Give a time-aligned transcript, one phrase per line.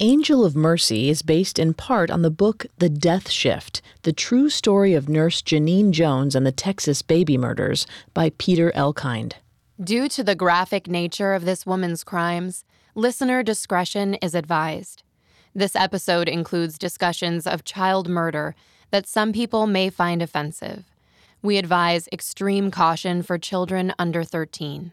[0.00, 4.48] Angel of Mercy is based in part on the book The Death Shift The True
[4.48, 9.32] Story of Nurse Genene Jones and the Texas Baby Murders by Peter Elkind.
[9.82, 12.64] Due to the graphic nature of this woman's crimes,
[12.94, 15.02] listener discretion is advised.
[15.52, 18.54] This episode includes discussions of child murder
[18.92, 20.84] that some people may find offensive.
[21.42, 24.92] We advise extreme caution for children under 13.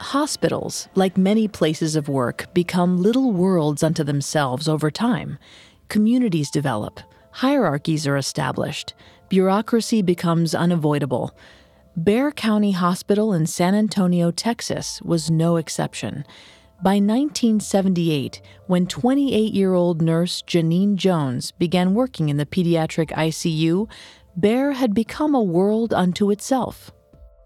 [0.00, 5.38] Hospitals, like many places of work, become little worlds unto themselves over time.
[5.88, 7.00] Communities develop,
[7.32, 8.94] hierarchies are established,
[9.28, 11.36] bureaucracy becomes unavoidable.
[11.96, 16.24] Bexar County Hospital in San Antonio, Texas was no exception.
[16.80, 23.90] By 1978, when 28 year old nurse Genene Jones began working in the pediatric ICU,
[24.36, 26.92] Bexar had become a world unto itself.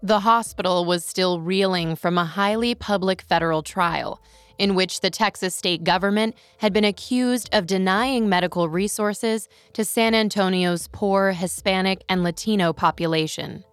[0.05, 4.21] The hospital was still reeling from a highly public federal trial
[4.57, 10.13] in which the Texas state government had been accused of denying medical resources to San
[10.13, 13.63] Antonio's poor Hispanic and Latino population.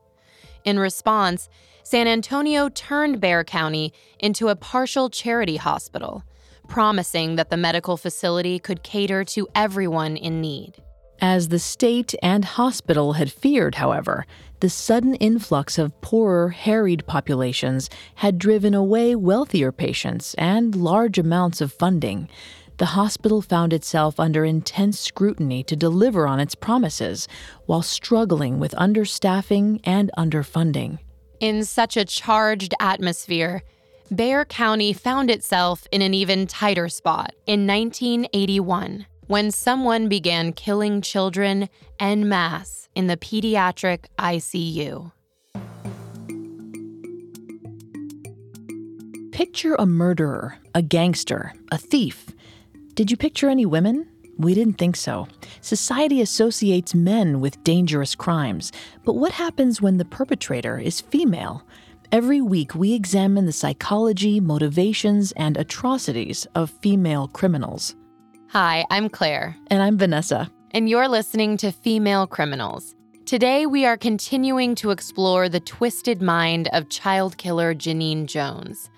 [0.64, 1.48] In response,
[1.82, 6.22] San Antonio turned Bexar County into a partial charity hospital,
[6.68, 10.80] promising that the medical facility could cater to everyone in need.
[11.20, 14.26] As the state and hospital had feared, however,
[14.60, 21.60] the sudden influx of poorer, harried populations had driven away wealthier patients and large amounts
[21.60, 22.28] of funding.
[22.76, 27.28] The hospital found itself under intense scrutiny to deliver on its promises
[27.66, 30.98] while struggling with understaffing and underfunding.
[31.40, 33.62] In such a charged atmosphere,
[34.10, 41.00] Bexar County found itself in an even tighter spot in 1981 when someone began killing
[41.00, 41.68] children
[42.00, 45.12] en masse in the pediatric ICU.
[49.30, 52.26] Picture a murderer, a gangster, a thief.
[52.94, 54.08] Did you picture any women?
[54.36, 55.28] We didn't think so.
[55.60, 58.72] Society associates men with dangerous crimes,
[59.04, 61.62] but what happens when the perpetrator is female?
[62.10, 67.94] Every week, we examine the psychology, motivations, and atrocities of female criminals.
[68.52, 69.56] Hi, I'm Claire.
[69.68, 70.50] And I'm Vanessa.
[70.72, 72.96] And you're listening to Female Criminals.
[73.24, 78.90] Today, we are continuing to explore the twisted mind of child killer Genene Jones.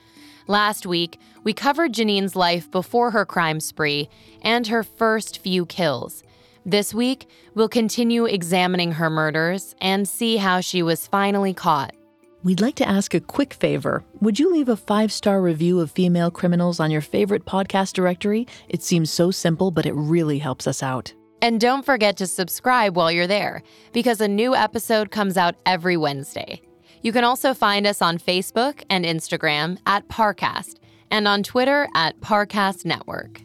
[0.47, 4.09] Last week, we covered Genene's life before her crime spree
[4.41, 6.23] and her first few kills.
[6.65, 11.95] This week, we'll continue examining her murders and see how she was finally caught.
[12.45, 14.03] We'd like to ask a quick favor.
[14.21, 18.49] Would you leave a five star review of female criminals on your favorite podcast directory?
[18.69, 21.15] It seems so simple, but it really helps us out.
[21.41, 25.97] And don't forget to subscribe while you're there, because a new episode comes out every
[25.97, 26.61] Wednesday.
[27.03, 30.79] You can also find us on Facebook and Instagram at Parcast
[31.11, 33.41] and on Twitter at Parcast Network.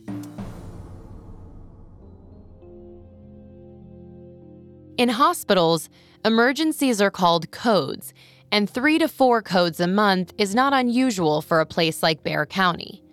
[4.98, 5.90] In hospitals,
[6.26, 8.14] emergencies are called codes
[8.52, 12.46] and three to four codes a month is not unusual for a place like Bexar
[12.46, 13.04] County.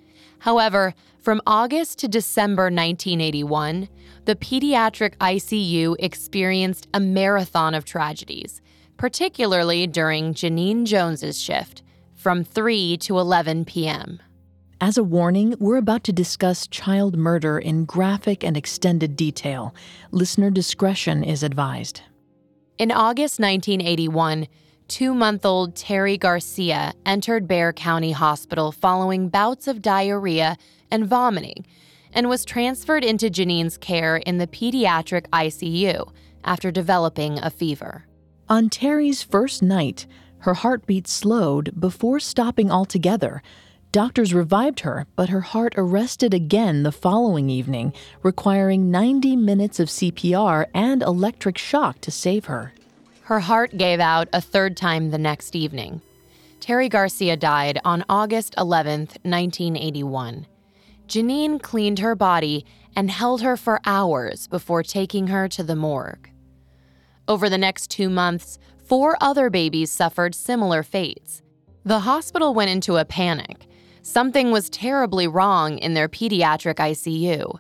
[0.40, 3.88] However, from August to December 1981,
[4.26, 8.60] the pediatric ICU experienced a marathon of tragedies,
[8.96, 11.82] particularly during Genene Jones's shift
[12.14, 14.20] from 3 to 11 p.m.
[14.80, 19.74] As a warning, we're about to discuss child murder in graphic and extended detail.
[20.10, 22.02] Listener discretion is advised.
[22.76, 24.46] In August 1981,
[24.88, 30.56] two month old Terry Garcia entered Bexar County Hospital following bouts of diarrhea
[30.90, 31.66] and vomiting
[32.12, 36.12] and was transferred into Genene's care in the pediatric ICU
[36.44, 38.04] after developing a fever.
[38.48, 40.06] On Terry's first night,
[40.38, 43.42] her heartbeat slowed before stopping altogether.
[43.92, 49.88] Doctors revived her, but her heart arrested again the following evening, requiring 90 minutes of
[49.88, 52.74] CPR and electric shock to save her.
[53.24, 56.02] Her heart gave out a third time the next evening.
[56.60, 60.46] Terry Garcia died on August 11, 1981.
[61.08, 66.28] Genene cleaned her body and held her for hours before taking her to the morgue.
[67.26, 71.40] Over the next two months, four other babies suffered similar fates.
[71.82, 73.66] The hospital went into a panic.
[74.02, 77.58] Something was terribly wrong in their pediatric ICU.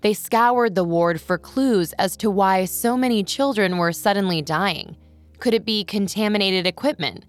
[0.00, 4.96] They scoured the ward for clues as to why so many children were suddenly dying.
[5.44, 7.26] Could it be contaminated equipment?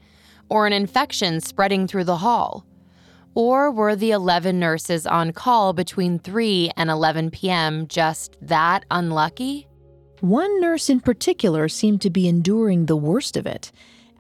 [0.48, 2.66] Or an infection spreading through the hall?
[3.34, 7.90] Or were the 11 nurses on call between 3 and 11 p.m.
[7.90, 9.68] just that unlucky?
[10.22, 13.74] One nurse in particular seemed to be enduring the worst of it.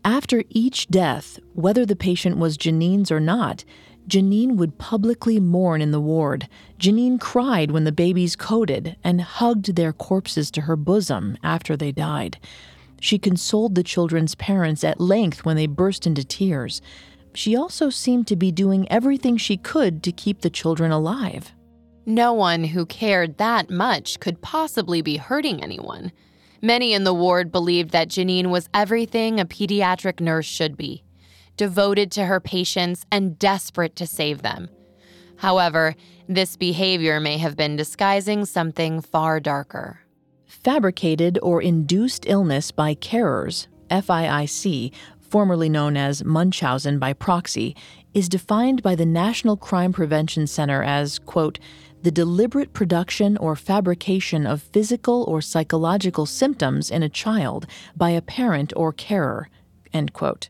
[0.03, 3.63] After each death, whether the patient was Genene's or not,
[4.09, 6.49] Genene would publicly mourn in the ward.
[6.77, 11.93] Genene cried when the babies coded and hugged their corpses to her bosom after they
[11.93, 12.37] died.
[13.05, 16.81] She consoled the children's parents at length when they burst into tears
[17.35, 21.51] she also seemed to be doing everything she could to keep the children alive.
[22.05, 26.11] No one who cared that much could possibly be hurting anyone.
[26.61, 31.03] Many in the ward believed that Genene was everything a pediatric nurse should be
[31.57, 34.67] devoted to her patients and desperate to save them.
[35.37, 35.95] However,
[36.27, 40.04] this behavior may have been disguising something far darker.
[40.47, 47.75] Fabricated or induced illness by carers, FIIC, formerly known as Munchausen by proxy,
[48.13, 51.59] is defined by the National Crime Prevention Center as, quote,
[52.03, 57.65] the deliberate production or fabrication of physical or psychological symptoms in a child
[57.95, 59.49] by a parent or carer,
[59.91, 60.49] end quote.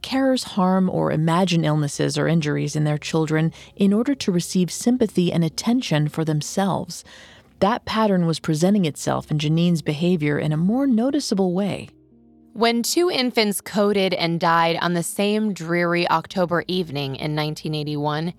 [0.00, 5.32] Carers harm or imagine illnesses or injuries in their children in order to receive sympathy
[5.32, 7.04] and attention for themselves.
[7.60, 11.88] That pattern was presenting itself in Genene's behavior in a more noticeable way.
[12.52, 18.32] When two infants coded and died on the same dreary October evening in 1981,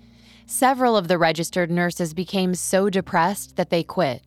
[0.46, 4.22] several of the registered nurses became so depressed that they quit.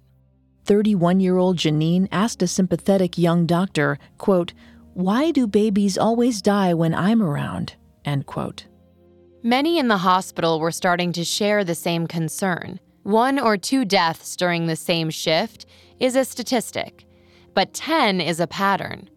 [0.65, 4.53] 31 year old Genene asked a sympathetic young doctor, quote,
[4.93, 7.75] Why do babies always die when I'm around?
[8.05, 8.67] End quote.
[9.43, 12.81] Many in the hospital were starting to share the same concern.
[13.09, 15.65] One or two deaths during the same shift
[15.99, 17.07] is a statistic,
[17.55, 19.09] but 10 is a pattern.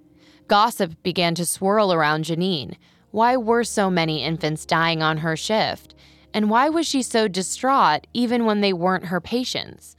[0.48, 2.78] Gossip began to swirl around Genene.
[3.10, 5.94] Why were so many infants dying on her shift?
[6.34, 9.98] And why was she so distraught even when they weren't her patients?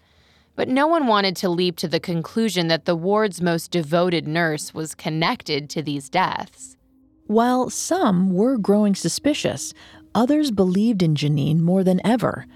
[0.57, 4.73] But no one wanted to leap to the conclusion that the ward's most devoted nurse
[4.73, 6.79] was connected to these deaths.
[7.27, 9.75] While some were growing suspicious,
[10.15, 12.47] others believed in Genene more than ever.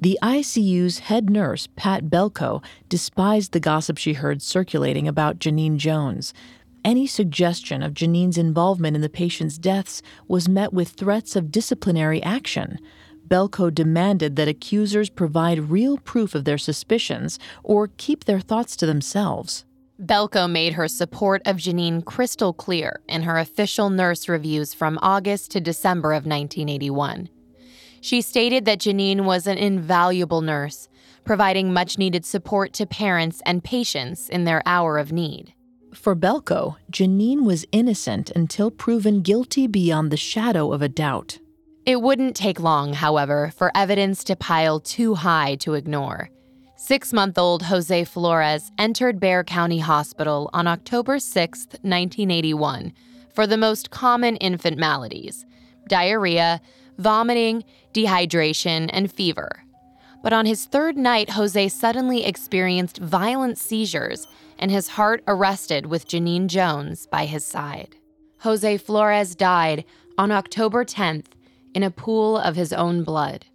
[0.00, 6.34] The ICU's head nurse, Pat Belko, despised the gossip she heard circulating about Genene Jones
[6.86, 12.22] any suggestion of Genene's involvement in the patient's deaths was met with threats of disciplinary
[12.22, 12.78] action.
[13.26, 18.86] Belko demanded that accusers provide real proof of their suspicions or keep their thoughts to
[18.86, 19.64] themselves.
[20.00, 25.50] Belko made her support of Genene crystal clear in her official nurse reviews from August
[25.50, 27.28] to December of 1981.
[28.06, 30.88] She stated that Genene was an invaluable nurse,
[31.24, 35.54] providing much needed support to parents and patients in their hour of need.
[35.92, 41.40] For Belko, Genene was innocent until proven guilty beyond the shadow of a doubt.
[41.84, 46.30] It wouldn't take long, however, for evidence to pile too high to ignore.
[46.76, 52.92] Six month old Jose Flores entered Bexar County Hospital on October 6, 1981,
[53.34, 55.44] for the most common infant maladies
[55.88, 56.60] diarrhea,
[56.98, 59.64] vomiting, dehydration, and fever.
[60.22, 64.26] But on his third night, Jose suddenly experienced violent seizures
[64.58, 67.96] and his heart arrested with Genene Jones by his side.
[68.40, 69.84] Jose Flores died
[70.18, 71.26] on October 10th
[71.74, 73.46] in a pool of his own blood.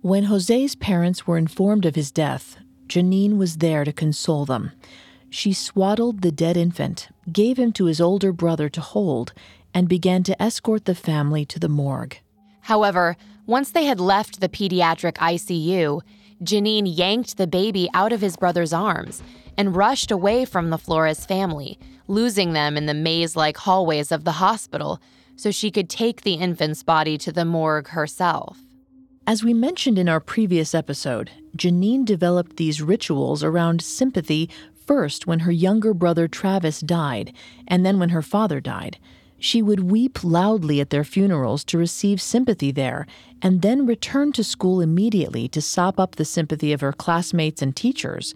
[0.00, 4.72] When Jose's parents were informed of his death, Genene was there to console them.
[5.30, 9.32] She swaddled the dead infant, gave him to his older brother to hold,
[9.74, 12.18] and began to escort the family to the morgue.
[12.66, 16.00] However, once they had left the pediatric ICU,
[16.42, 19.22] Genene yanked the baby out of his brother's arms
[19.56, 24.24] and rushed away from the Flores family, losing them in the maze like hallways of
[24.24, 25.00] the hospital
[25.36, 28.58] so she could take the infant's body to the morgue herself.
[29.28, 35.40] As we mentioned in our previous episode, Genene developed these rituals around sympathy first when
[35.40, 37.32] her younger brother Travis died,
[37.68, 38.98] and then when her father died.
[39.38, 43.06] She would weep loudly at their funerals to receive sympathy there,
[43.42, 47.76] and then return to school immediately to sop up the sympathy of her classmates and
[47.76, 48.34] teachers.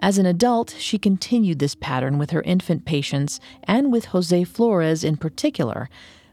[0.00, 5.04] As an adult, she continued this pattern with her infant patients and with Jose Flores
[5.04, 5.88] in particular.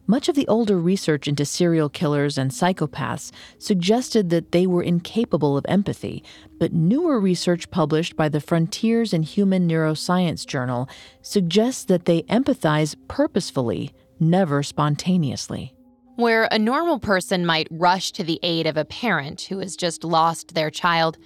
[0.09, 5.55] Much of the older research into serial killers and psychopaths suggested that they were incapable
[5.55, 6.23] of empathy,
[6.57, 10.89] but newer research published by the Frontiers in Human Neuroscience journal
[11.21, 15.75] suggests that they empathize purposefully, never spontaneously.
[16.15, 20.03] Where a normal person might rush to the aid of a parent who has just
[20.03, 21.19] lost their child,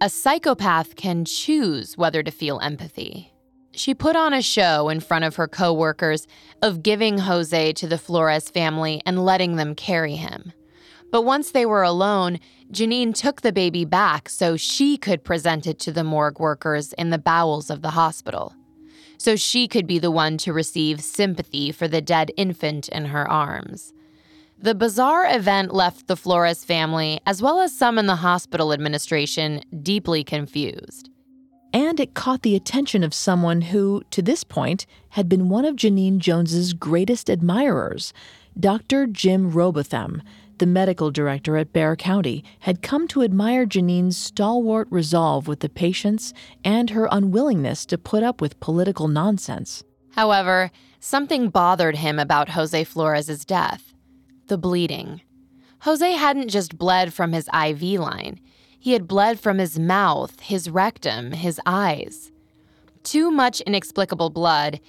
[0.00, 3.34] a psychopath can choose whether to feel empathy.
[3.72, 6.26] She put on a show in front of her coworkers
[6.60, 10.52] of giving Jose to the Flores family and letting them carry him.
[11.10, 12.38] But once they were alone,
[12.72, 17.10] Genene took the baby back so she could present it to the morgue workers in
[17.10, 18.54] the bowels of the hospital.
[19.18, 23.28] So she could be the one to receive sympathy for the dead infant in her
[23.28, 23.92] arms.
[24.58, 29.62] The bizarre event left the Flores family, as well as some in the hospital administration,
[29.82, 31.10] deeply confused.
[31.72, 35.76] And it caught the attention of someone who, to this point, had been one of
[35.76, 38.12] Genene Jones's greatest admirers.
[38.58, 39.06] Dr.
[39.06, 40.22] Jim Robotham,
[40.58, 45.68] the medical director at Bexar County, had come to admire Genene's stalwart resolve with the
[45.68, 46.34] patients
[46.64, 49.84] and her unwillingness to put up with political nonsense.
[50.16, 53.94] However, something bothered him about Jose Flores's death
[54.48, 55.20] the bleeding.
[55.82, 58.40] Jose hadn't just bled from his IV line,
[58.80, 62.32] he had bled from his mouth, his rectum, his eyes.
[63.04, 64.80] Too much inexplicable blood,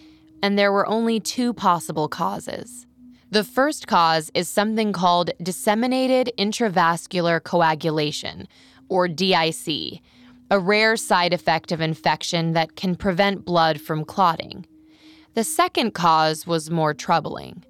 [0.41, 2.87] and there were only two possible causes.
[3.29, 8.47] The first cause is something called disseminated intravascular coagulation,
[8.89, 10.01] or DIC,
[10.49, 14.65] a rare side effect of infection that can prevent blood from clotting.
[15.33, 17.63] The second cause was more troubling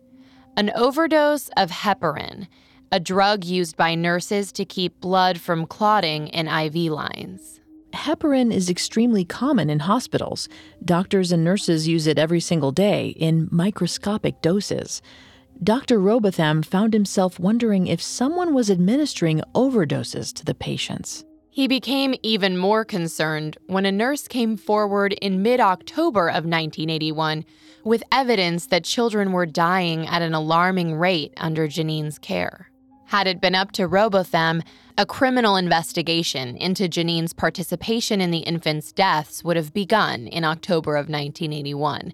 [0.58, 2.48] an overdose of heparin,
[2.92, 7.62] a drug used by nurses to keep blood from clotting in IV lines.
[7.94, 10.50] Heparin is extremely common in hospitals.
[10.84, 15.02] Doctors and nurses use it every single day in microscopic doses.
[15.64, 16.00] Dr.
[16.00, 21.24] Robotham found himself wondering if someone was administering overdoses to the patients.
[21.50, 27.46] He became even more concerned when a nurse came forward in mid October of 1981
[27.84, 32.71] with evidence that children were dying at an alarming rate under Genene's care.
[33.12, 34.63] Had it been up to Robotham,
[34.98, 40.96] a criminal investigation into Genene's participation in the infant's deaths would have begun in October
[40.96, 42.13] of 1981.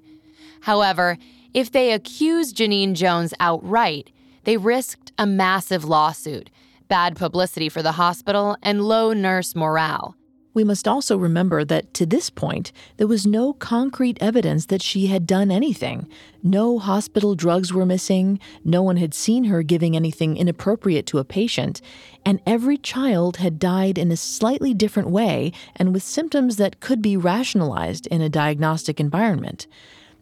[0.61, 1.19] However,
[1.53, 4.09] if they accused Genene Jones outright,
[4.45, 6.49] they risked a massive lawsuit,
[6.87, 10.16] bad publicity for the hospital, and low nurse morale.
[10.57, 15.05] We must also remember that to this point, there was no concrete evidence that she
[15.05, 16.09] had done anything.
[16.41, 21.23] No hospital drugs were missing, no one had seen her giving anything inappropriate to a
[21.23, 21.79] patient,
[22.25, 27.03] and every child had died in a slightly different way and with symptoms that could
[27.03, 29.67] be rationalized in a diagnostic environment.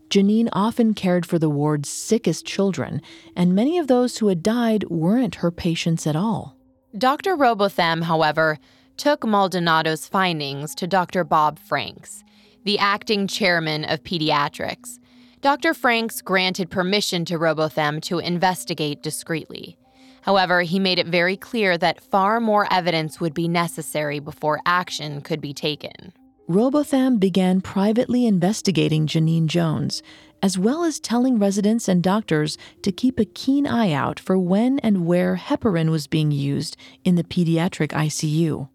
[0.10, 3.02] Genene often cared for the ward's sickest children,
[3.38, 6.58] and many of those who had died weren't her patients at all.
[6.98, 7.38] Dr.
[7.38, 8.58] Robotham, however,
[8.98, 11.24] took Maldonado's findings to Dr.
[11.24, 12.24] Bob Franks,
[12.64, 15.00] the acting chairman of pediatrics.
[15.42, 15.74] Dr.
[15.74, 19.78] Franks granted permission to Robotham to investigate discreetly.
[20.22, 25.22] However, he made it very clear that far more evidence would be necessary before action
[25.22, 26.14] could be taken.
[26.48, 30.02] Robotham began privately investigating Genene Jones,
[30.42, 34.78] as well as telling residents and doctors to keep a keen eye out for when
[34.80, 38.70] and where heparin was being used in the pediatric ICU.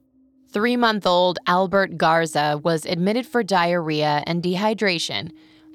[0.53, 5.31] Three month old Albert Garza was admitted for diarrhea and dehydration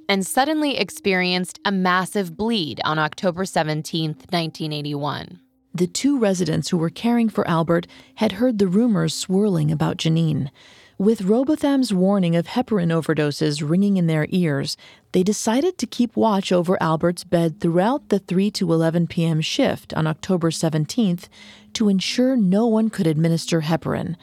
[0.09, 5.39] and suddenly experienced a massive bleed on October 17, 1981.
[5.73, 10.49] The two residents who were caring for Albert had heard the rumors swirling about Genene.
[10.97, 14.75] With Robotham's warning of heparin overdoses ringing in their ears,
[15.13, 19.39] they decided to keep watch over Albert's bed throughout the 3 to 11 p.m.
[19.39, 21.27] shift on October 17th
[21.73, 24.15] to ensure no one could administer heparin.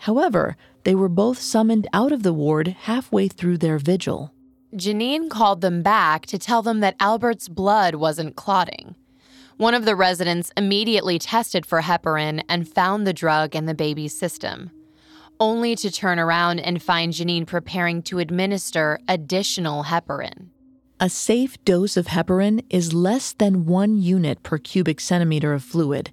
[0.00, 4.32] However, they were both summoned out of the ward halfway through their vigil.
[4.74, 8.94] Genene called them back to tell them that Albert's blood wasn't clotting.
[9.56, 14.16] One of the residents immediately tested for heparin and found the drug in the baby's
[14.16, 14.70] system,
[15.40, 20.48] only to turn around and find Genene preparing to administer additional heparin.
[21.00, 26.10] A safe dose of heparin is less than one unit per cubic centimeter of fluid.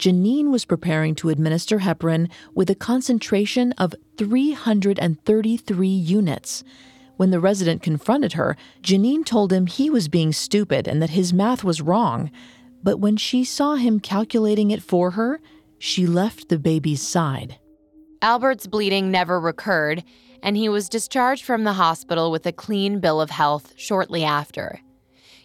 [0.00, 6.64] Genene was preparing to administer heparin with a concentration of 333 units.
[7.18, 11.34] When the resident confronted her, Genene told him he was being stupid and that his
[11.34, 12.30] math was wrong.
[12.82, 15.38] But when she saw him calculating it for her,
[15.78, 17.58] she left the baby's side.
[18.22, 20.02] Albert's bleeding never recurred,
[20.42, 24.80] and he was discharged from the hospital with a clean bill of health shortly after.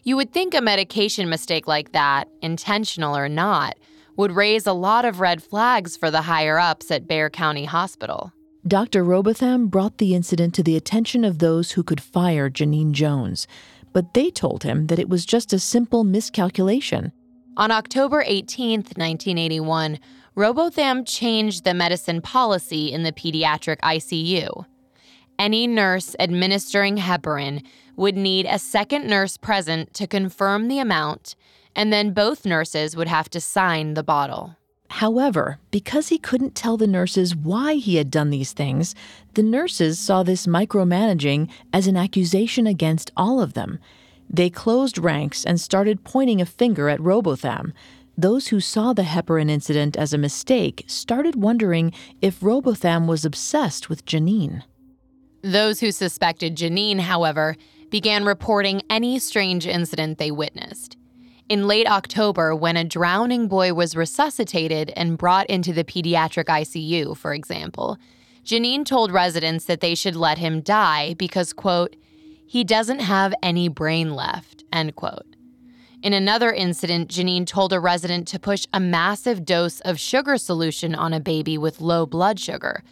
[0.03, 3.75] You would think a medication mistake like that, intentional or not,
[4.17, 8.33] would raise a lot of red flags for the higher ups at Bexar County Hospital.
[8.67, 9.03] Dr.
[9.03, 13.47] Robotham brought the incident to the attention of those who could fire Genene Jones,
[13.93, 17.11] but they told him that it was just a simple miscalculation.
[17.57, 19.99] On October 18, 1981,
[20.35, 24.65] Robotham changed the medicine policy in the pediatric ICU.
[25.37, 27.63] Any nurse administering heparin
[27.95, 31.35] would need a second nurse present to confirm the amount,
[31.75, 34.55] and then both nurses would have to sign the bottle.
[34.89, 38.95] However, because he couldn't tell the nurses why he had done these things,
[39.33, 43.79] the nurses saw this micromanaging as an accusation against all of them.
[44.29, 47.73] They closed ranks and started pointing a finger at Robotham.
[48.17, 51.91] Those who saw the heparin incident as a mistake started wondering
[52.21, 54.63] if Robotham was obsessed with Genene.
[55.41, 57.55] Those who suspected Genene, however,
[57.89, 60.97] began reporting any strange incident they witnessed.
[61.47, 67.15] In late October, when a drowning boy was resuscitated and brought into the pediatric ICU,
[67.15, 67.99] for example,
[68.43, 71.95] Genene told residents that they should let him die because, quote,
[72.47, 75.35] he doesn't have any brain left, end quote.
[76.01, 80.95] In another incident, Genene told a resident to push a massive dose of sugar solution
[80.95, 82.83] on a baby with low blood sugar.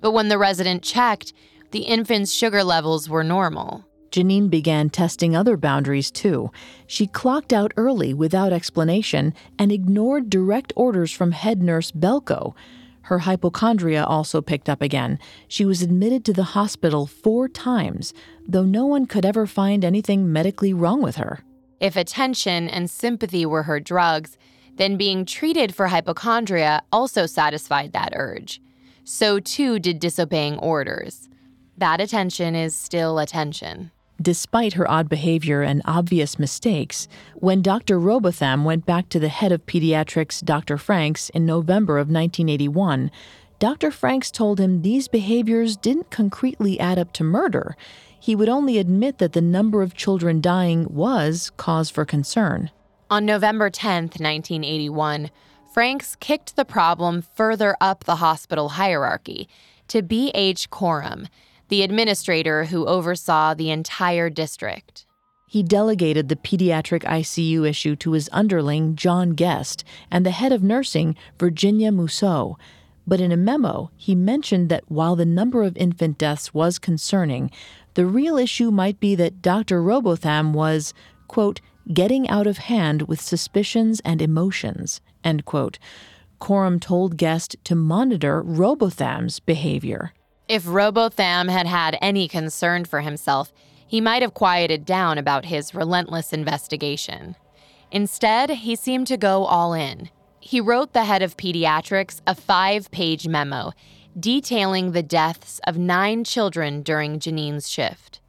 [0.00, 1.32] But when the resident checked,
[1.72, 3.84] the infant's sugar levels were normal.
[4.10, 6.50] Genene began testing other boundaries too.
[6.86, 12.54] She clocked out early without explanation and ignored direct orders from head nurse Belko.
[13.02, 15.18] Her hypochondria also picked up again.
[15.46, 18.12] She was admitted to the hospital four times,
[18.48, 21.40] though no one could ever find anything medically wrong with her.
[21.78, 24.36] If attention and sympathy were her drugs,
[24.76, 28.60] then being treated for hypochondria also satisfied that urge.
[29.04, 31.28] So too did disobeying orders.
[31.78, 33.92] That attention is still attention.
[34.20, 37.98] Despite her odd behavior and obvious mistakes, when Dr.
[37.98, 40.78] Robotham went back to the head of pediatrics, Dr.
[40.78, 43.10] Franks, in November of 1981,
[43.58, 43.90] Dr.
[43.90, 47.76] Franks told him these behaviors didn't concretely add up to murder.
[48.18, 52.70] He would only admit that the number of children dying was cause for concern.
[53.08, 55.30] On November 10, 1981,
[55.72, 59.48] Franks kicked the problem further up the hospital hierarchy
[59.88, 60.70] to B.H.
[60.70, 61.28] Corum,
[61.68, 65.06] the administrator who oversaw the entire district.
[65.48, 70.62] He delegated the pediatric ICU issue to his underling, John Guest, and the head of
[70.62, 72.58] nursing, Virginia Mousseau.
[73.06, 77.50] But in a memo, he mentioned that while the number of infant deaths was concerning,
[77.94, 79.80] the real issue might be that Dr.
[79.80, 80.92] Robotham was,
[81.28, 81.60] quote,
[81.92, 85.78] getting out of hand with suspicions and emotions, end quote.
[86.40, 90.12] Corum told Guest to monitor Robotham's behavior.
[90.48, 93.52] If Robotham had had any concern for himself,
[93.86, 97.36] he might have quieted down about his relentless investigation.
[97.90, 100.10] Instead, he seemed to go all in.
[100.38, 103.72] He wrote the head of pediatrics a five page memo
[104.18, 108.20] detailing the deaths of nine children during Genene's shift.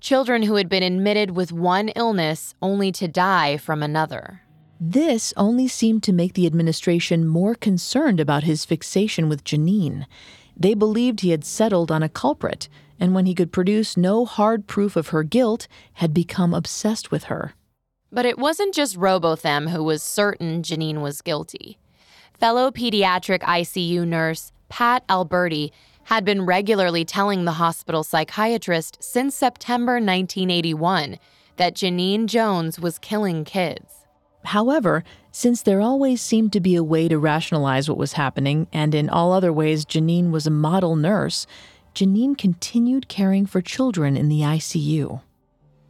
[0.00, 4.42] Children who had been admitted with one illness only to die from another.
[4.80, 10.06] This only seemed to make the administration more concerned about his fixation with Genene.
[10.56, 12.68] They believed he had settled on a culprit,
[13.00, 17.24] and when he could produce no hard proof of her guilt, had become obsessed with
[17.24, 17.54] her.
[18.10, 21.78] But it wasn't just Robotham who was certain Genene was guilty.
[22.38, 25.72] Fellow pediatric ICU nurse Pat Alberti
[26.04, 31.18] had been regularly telling the hospital psychiatrist since September 1981
[31.56, 34.06] that Genene Jones was killing kids.
[34.44, 38.94] However, since there always seemed to be a way to rationalize what was happening, and
[38.94, 41.46] in all other ways Genene was a model nurse,
[41.94, 45.22] Genene continued caring for children in the ICU.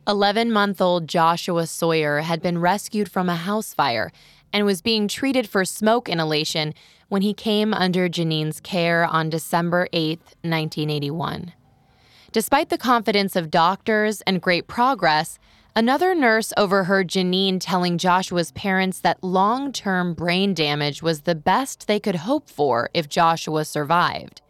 [0.07, 4.11] 11 month old Joshua Sawyer had been rescued from a house fire
[4.53, 6.73] and was being treated for smoke inhalation
[7.09, 11.53] when he came under Genene's care on December 8, 1981.
[12.33, 15.39] Despite the confidence of doctors and great progress,
[15.75, 21.87] Another nurse overheard Genene telling Joshua's parents that long term brain damage was the best
[21.87, 24.43] they could hope for if Joshua survived.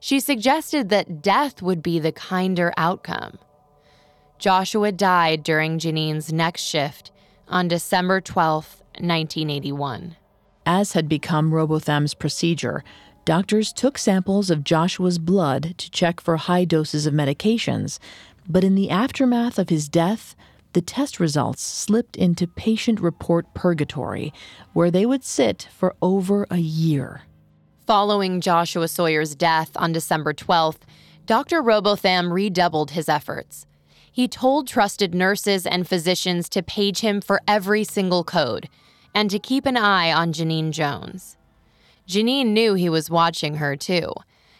[0.00, 3.38] She suggested that death would be the kinder outcome.
[4.38, 7.10] Joshua died during Genene's next shift
[7.46, 10.16] on December 12, 1981.
[10.64, 12.82] As had become Robotham's procedure,
[13.26, 17.98] doctors took samples of Joshua's blood to check for high doses of medications,
[18.46, 20.36] But in the aftermath of his death,
[20.74, 24.32] the test results slipped into patient report purgatory,
[24.72, 27.22] where they would sit for over a year.
[27.86, 30.80] Following Joshua Sawyer's death on December 12th,
[31.26, 31.62] Dr.
[31.62, 33.66] Robotham redoubled his efforts.
[34.10, 38.68] He told trusted nurses and physicians to page him for every single code
[39.14, 41.36] and to keep an eye on Genene Jones.
[42.08, 44.12] Genene knew he was watching her, too.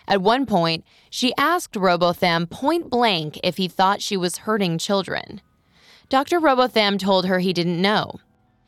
[0.07, 5.41] At one point, she asked Robotham point blank if he thought she was hurting children.
[6.09, 6.39] Dr.
[6.39, 8.21] Robotham told her he didn't know.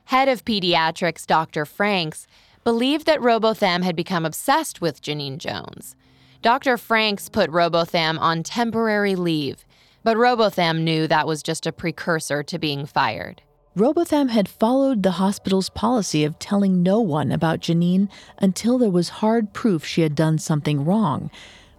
[0.06, 1.64] Head of pediatrics, Dr.
[1.64, 2.26] Franks,
[2.64, 5.96] believed that Robotham had become obsessed with Genene Jones.
[6.42, 6.76] Dr.
[6.76, 9.64] Franks put Robotham on temporary leave,
[10.02, 13.42] but Robotham knew that was just a precursor to being fired.
[13.74, 19.20] Robotham had followed the hospital's policy of telling no one about Genene until there was
[19.20, 21.30] hard proof she had done something wrong.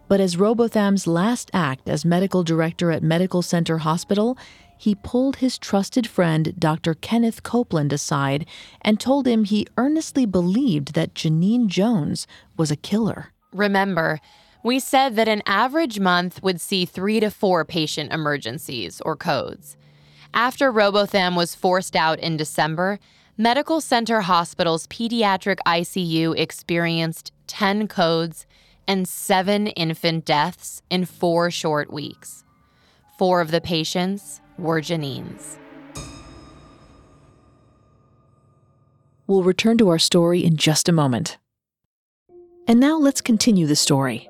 [0.07, 4.37] But as Robotham's last act as medical director at Medical Center Hospital,
[4.77, 6.93] he pulled his trusted friend, Dr.
[6.93, 8.45] Kenneth Copeland, aside
[8.81, 13.33] and told him he earnestly believed that Genene Jones was a killer.
[13.51, 14.19] Remember,
[14.63, 19.77] we said that an average month would see three to four patient emergencies or codes.
[20.33, 22.99] After Robotham was forced out in December,
[23.37, 28.45] Medical Center Hospital's pediatric ICU experienced 10 codes
[28.87, 32.43] and seven infant deaths in four short weeks.
[33.17, 35.57] Four of the patients were Genene's.
[39.27, 41.37] We'll return to our story in just a moment.
[42.67, 44.29] And now let's continue the story.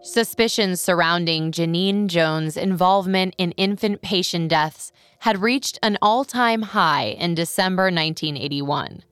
[0.00, 7.16] Suspicions surrounding Genene Jones' involvement in infant patient deaths had reached an all time high
[7.18, 9.04] in December 1981.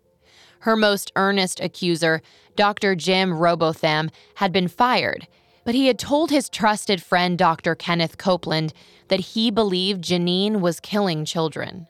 [0.60, 2.22] Her most earnest accuser,
[2.56, 2.94] Dr.
[2.94, 5.28] Jim Robotham, had been fired,
[5.64, 7.74] but he had told his trusted friend, Dr.
[7.74, 8.72] Kenneth Copeland,
[9.08, 11.86] that he believed Genene was killing children.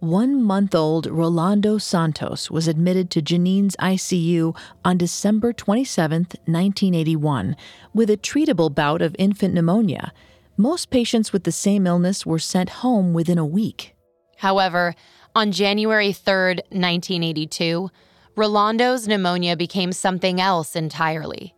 [0.00, 7.56] One month old Rolando Santos was admitted to Genene's ICU on December 27, 1981,
[7.94, 10.12] with a treatable bout of infant pneumonia.
[10.56, 13.94] Most patients with the same illness were sent home within a week.
[14.38, 14.96] However,
[15.36, 17.88] on January 3, 1982,
[18.34, 21.54] Rolando's pneumonia became something else entirely.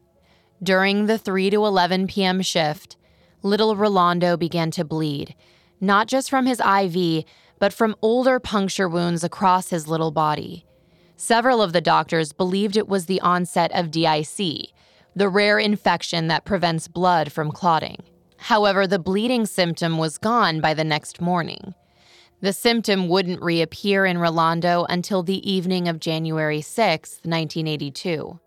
[0.65, 2.41] During the 3 to 11 p.m.
[2.41, 2.97] shift,
[3.43, 5.35] little Rolando began to bleed,
[5.79, 7.25] not just from his IV,
[7.59, 10.65] but from older puncture wounds across his little body.
[11.17, 14.71] Several of the doctors believed it was the onset of DIC,
[15.15, 17.99] the rare infection that prevents blood from clotting.
[18.39, 21.75] However, the bleeding symptom was gone by the next morning.
[22.41, 28.41] The symptom wouldn't reappear in Rolando until the evening of January 6, 1982.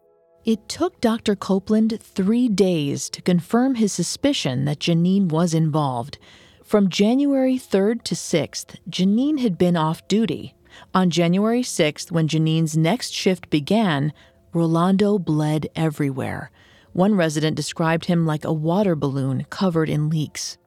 [0.47, 1.35] It took Dr.
[1.35, 6.17] Copeland three days to confirm his suspicion that Genene was involved.
[6.63, 10.55] From January 3rd to 6th, Genene had been off duty.
[10.95, 14.13] On January 6th, when Genene's next shift began,
[14.53, 16.49] Rolando bled everywhere.
[16.93, 20.57] One resident described him like a water balloon covered in leaks.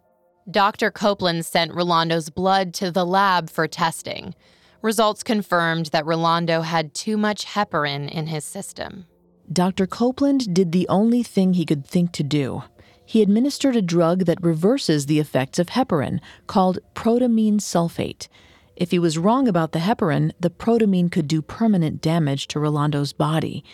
[0.50, 0.90] Dr.
[0.90, 4.34] Copeland sent Rolando's blood to the lab for testing.
[4.82, 9.06] Results confirmed that Rolando had too much heparin in his system.
[9.52, 9.86] Dr.
[9.86, 12.62] Copeland did the only thing he could think to do
[13.10, 18.28] he administered a drug that reverses the effects of heparin, called protamine sulfate.
[18.76, 23.12] If he was wrong about the heparin, the protamine could do permanent damage to Rolando's
[23.12, 23.64] body.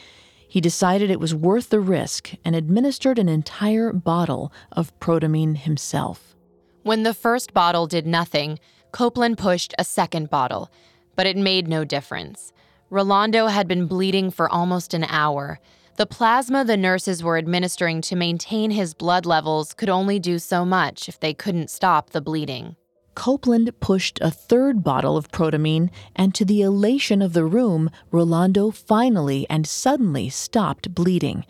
[0.48, 6.34] He decided it was worth the risk and administered an entire bottle of protamine himself.
[6.82, 8.58] When the first bottle did nothing,
[8.90, 10.70] Copeland pushed a second bottle,
[11.14, 12.54] but it made no difference.
[12.96, 15.60] Rolando had been bleeding for almost an hour.
[15.96, 20.64] The plasma the nurses were administering to maintain his blood levels could only do so
[20.64, 22.76] much if they couldn't stop the bleeding.
[23.14, 28.70] Copeland pushed a third bottle of protamine, and to the elation of the room, Rolando
[28.70, 31.44] finally and suddenly stopped bleeding.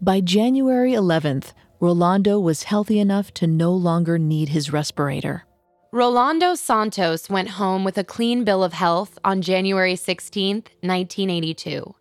[0.00, 5.44] By January 11th, Rolando was healthy enough to no longer need his respirator.
[5.90, 11.94] Rolando Santos went home with a clean bill of health on January 16, 1982.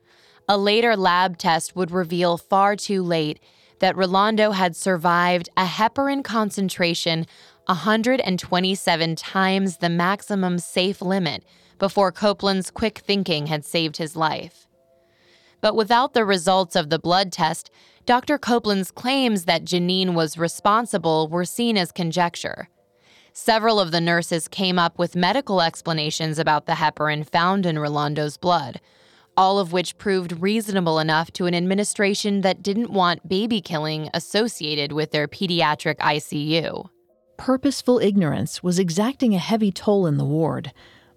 [0.50, 3.40] A later lab test would reveal far too late
[3.80, 7.26] that Rolando had survived a heparin concentration
[7.68, 11.46] 127 times the maximum safe limit
[11.80, 14.68] before Copeland's quick thinking had saved his life.
[15.62, 17.72] But without the results of the blood test,
[18.06, 18.38] Dr.
[18.38, 22.68] Copeland's claims that Genene was responsible were seen as conjecture.
[23.40, 28.36] Several of the nurses came up with medical explanations about the heparin found in Rolando's
[28.36, 28.82] blood,
[29.38, 34.92] all of which proved reasonable enough to an administration that didn't want baby killing associated
[34.92, 36.90] with their pediatric ICU.
[37.38, 40.74] purposeful ignorance was exacting a heavy toll in the ward.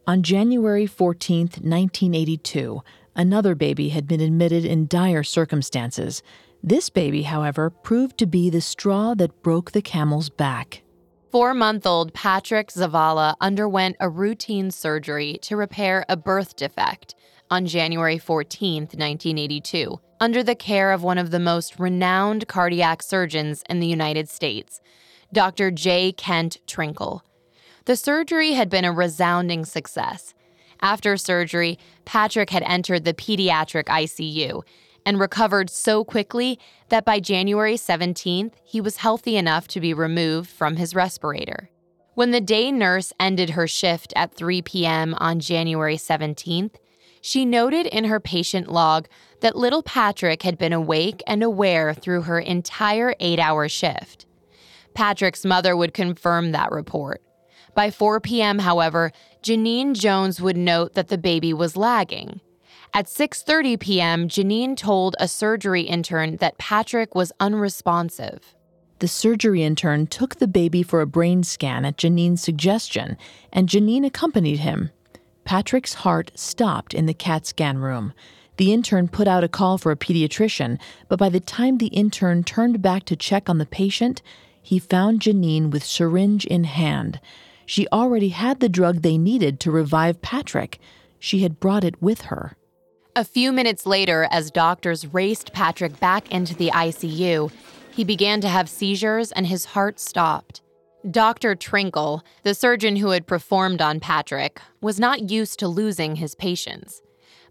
[0.07, 2.83] On January 14, 1982,
[3.17, 6.23] another baby had been admitted in dire circumstances.
[6.63, 10.83] This baby, however, proved to be the straw that broke the camel's back.
[11.31, 17.15] Four month old Patrick Zavala underwent a routine surgery to repair a birth defect
[17.49, 23.63] on January 14, 1982, under the care of one of the most renowned cardiac surgeons
[23.71, 24.81] in the United States,
[25.33, 25.71] Dr.
[25.71, 26.11] J.
[26.11, 27.21] Kent Trinkle.
[27.85, 30.35] The surgery had been a resounding success.
[30.81, 34.65] After surgery, Patrick had entered the pediatric ICU
[35.05, 36.59] and recovered so quickly
[36.89, 41.71] that by January 17th, he was healthy enough to be removed from his respirator.
[42.15, 45.15] When the day nurse ended her shift at 3 p.m.
[45.19, 46.75] on January 17th,
[47.21, 49.09] she noted in her patient log
[49.41, 54.27] that little Patrick had been awake and aware through her entire eight hour shift.
[54.95, 57.23] Patrick's mother would confirm that report.
[57.75, 62.41] By 4 p.m., however, Genene Jones would note that the baby was lagging.
[62.93, 68.57] At 6:30 p.m., Genene told a surgery intern that Patrick was unresponsive.
[68.99, 73.17] The surgery intern took the baby for a brain scan at Genene's suggestion,
[73.53, 74.91] and Genene accompanied him.
[75.45, 78.13] Patrick's heart stopped in the CAT scan room.
[78.57, 82.43] The intern put out a call for a pediatrician, but by the time the intern
[82.43, 84.21] turned back to check on the patient,
[84.61, 87.21] he found Genene with syringe in hand.
[87.67, 90.81] She already had the drug they needed to revive Patrick.
[91.21, 92.57] She had brought it with her.
[93.21, 97.53] A few minutes later, as doctors raced Patrick back into the ICU,
[97.91, 100.63] he began to have seizures and his heart stopped.
[101.11, 101.55] Dr.
[101.55, 107.03] Trinkle, the surgeon who had performed on Patrick, was not used to losing his patients.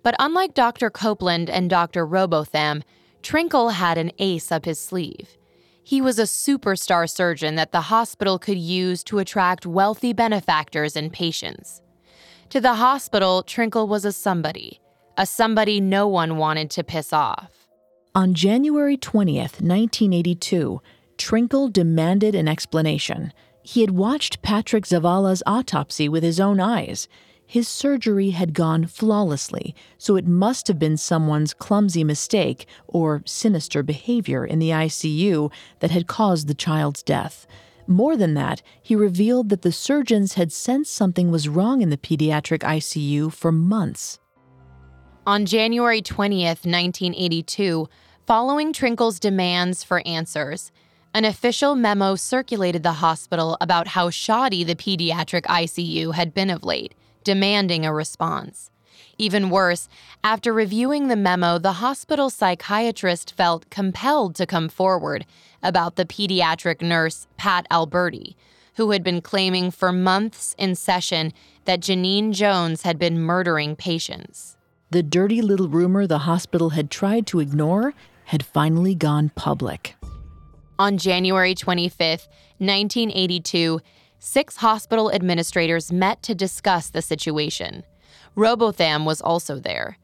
[0.02, 0.90] But unlike Dr.
[0.90, 2.04] Copeland and Dr.
[2.04, 2.82] Robotham,
[3.22, 5.38] Trinkle had an ace up his sleeve.
[5.84, 11.14] He was a superstar surgeon that the hospital could use to attract wealthy benefactors and
[11.14, 11.84] patients.
[12.50, 14.80] To the hospital, Trinkle was a somebody
[15.20, 17.68] a somebody no one wanted to piss off.
[18.16, 20.82] On January 20th, 1982,
[21.18, 23.34] Trinkle demanded an explanation.
[23.62, 27.10] He had watched Patrick Zavala's autopsy with his own eyes.
[27.46, 33.84] His surgery had gone flawlessly, so it must have been someone's clumsy mistake or sinister
[33.84, 35.52] behavior in the ICU
[35.82, 37.46] that had caused the child's death.
[37.88, 41.98] More than that, he revealed that the surgeons had sensed something was wrong in the
[41.98, 44.18] pediatric ICU for months.
[45.28, 47.90] On January 20th, 1982,
[48.26, 50.72] following Trinkle's demands for answers,
[51.14, 56.64] an official memo circulated the hospital about how shoddy the pediatric ICU had been of
[56.64, 58.72] late, demanding a response.
[59.18, 59.90] Even worse,
[60.24, 65.26] after reviewing the memo, the hospital psychiatrist felt compelled to come forward
[65.62, 68.38] about the pediatric nurse, Pat Alberti,
[68.76, 71.34] who had been claiming for months in session
[71.66, 74.56] that Genene Jones had been murdering patients.
[74.92, 77.94] The dirty little rumor the hospital had tried to ignore
[78.26, 79.96] had finally gone public.
[80.80, 83.82] On January 25, 1982,
[84.18, 87.84] six hospital administrators met to discuss the situation.
[88.36, 90.00] Robotham was also there.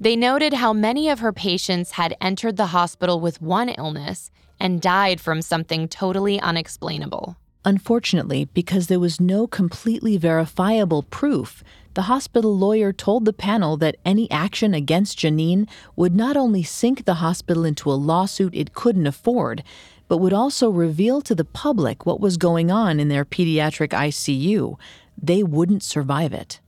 [0.00, 4.82] They noted how many of her patients had entered the hospital with one illness and
[4.82, 7.36] died from something totally unexplainable.
[7.64, 11.62] Unfortunately, because there was no completely verifiable proof,
[11.94, 17.04] the hospital lawyer told the panel that any action against Genene would not only sink
[17.04, 19.62] the hospital into a lawsuit it couldn't afford,
[20.08, 24.78] but would also reveal to the public what was going on in their pediatric ICU.
[25.20, 26.60] They wouldn't survive it.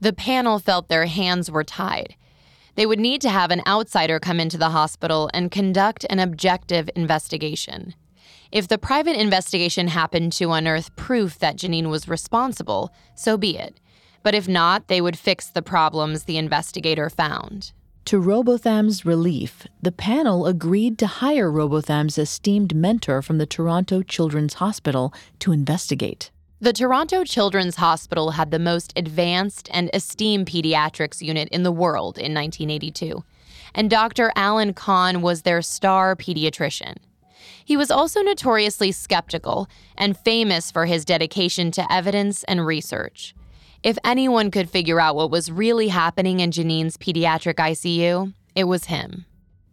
[0.00, 2.14] The panel felt their hands were tied.
[2.74, 6.90] They would need to have an outsider come into the hospital and conduct an objective
[6.94, 7.94] investigation.
[8.52, 13.80] If the private investigation happened to unearth proof that Genene was responsible, so be it.
[14.26, 17.70] But if not, they would fix the problems the investigator found.
[18.06, 24.54] To Robotham's relief, the panel agreed to hire Robotham's esteemed mentor from the Toronto Children's
[24.54, 26.32] Hospital to investigate.
[26.58, 32.18] The Toronto Children's Hospital had the most advanced and esteemed pediatrics unit in the world
[32.18, 33.22] in 1982,
[33.76, 34.32] and Dr.
[34.34, 36.96] Alan Conn was their star pediatrician.
[37.64, 43.32] He was also notoriously skeptical and famous for his dedication to evidence and research.
[43.86, 48.86] If anyone could figure out what was really happening in Genene's pediatric ICU, it was
[48.86, 49.26] him.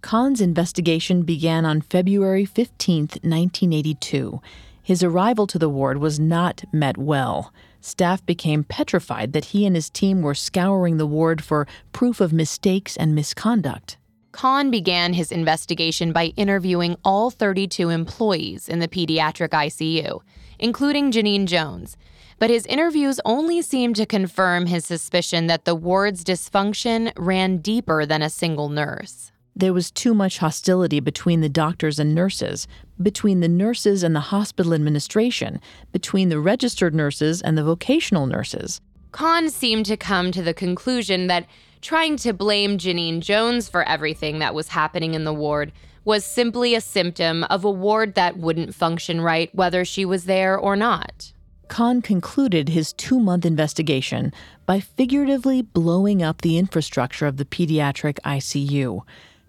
[0.04, 4.40] Conn's investigation began on February 15, 1982.
[4.84, 7.52] His arrival to the ward was not met well.
[7.82, 12.32] Staff became petrified that he and his team were scouring the ward for proof of
[12.32, 13.98] mistakes and misconduct.
[14.32, 20.22] Conn began his investigation by interviewing all 32 employees in the pediatric ICU,
[20.60, 21.98] including Genene Jones.
[22.40, 28.06] But his interviews only seemed to confirm his suspicion that the ward's dysfunction ran deeper
[28.06, 29.32] than a single nurse.
[29.56, 32.68] There was too much hostility between the doctors and nurses,
[33.02, 38.82] between the nurses and the hospital administration, between the registered nurses and the vocational nurses.
[39.12, 41.46] Conn seemed to come to the conclusion that
[41.82, 45.72] trying to blame Genene Jones for everything that was happening in the ward
[46.04, 50.58] was simply a symptom of a ward that wouldn't function right whether she was there
[50.58, 51.32] or not.
[51.74, 54.32] Conn concluded his two month investigation
[54.68, 59.02] by figuratively blowing up the infrastructure of the pediatric ICU.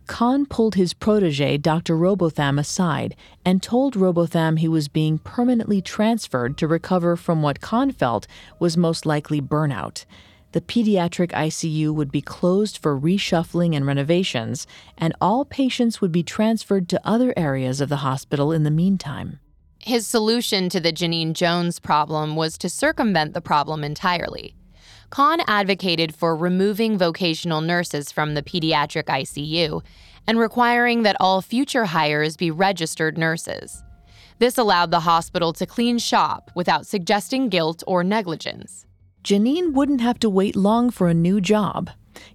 [0.07, 1.95] Conn pulled his protege, Dr.
[1.95, 7.93] Robotham, aside and told Robotham he was being permanently transferred to recover from what Conn
[7.93, 8.27] felt
[8.59, 10.07] was most likely burnout.
[10.53, 16.23] The pediatric ICU would be closed for reshuffling and renovations, and all patients would be
[16.23, 19.41] transferred to other areas of the hospital in the meantime.
[19.85, 24.57] His solution to the Genene Jones problem was to circumvent the problem entirely.
[25.11, 29.83] Conn advocated for removing vocational nurses from the pediatric ICU
[30.27, 33.85] and requiring that all future hires be registered nurses.
[34.39, 38.87] This allowed the hospital to clean shop without suggesting guilt or negligence.
[39.23, 41.91] Genene wouldn't have to wait long for a new job.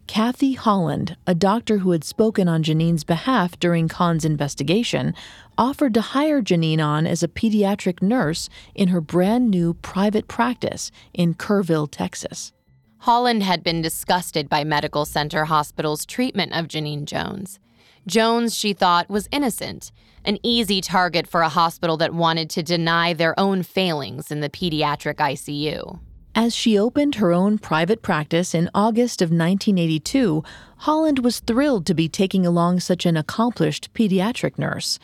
[0.08, 5.14] Kathy Holland, a doctor who had spoken on Genene's behalf during Conn's investigation,
[5.60, 10.90] offered to hire Genene on as a pediatric nurse in her brand new private practice
[11.14, 12.54] in Kerrville, Texas.
[13.00, 17.60] Holland had been disgusted by Medical Center Hospital's treatment of Genene Jones.
[18.08, 19.92] Jones, she thought, was innocent,
[20.24, 24.50] an easy target for a hospital that wanted to deny their own failings in the
[24.50, 26.00] pediatric ICU.
[26.36, 30.44] As she opened her own private practice in August of 1982,
[30.78, 35.00] Holland was thrilled to be taking along such an accomplished pediatric nurse.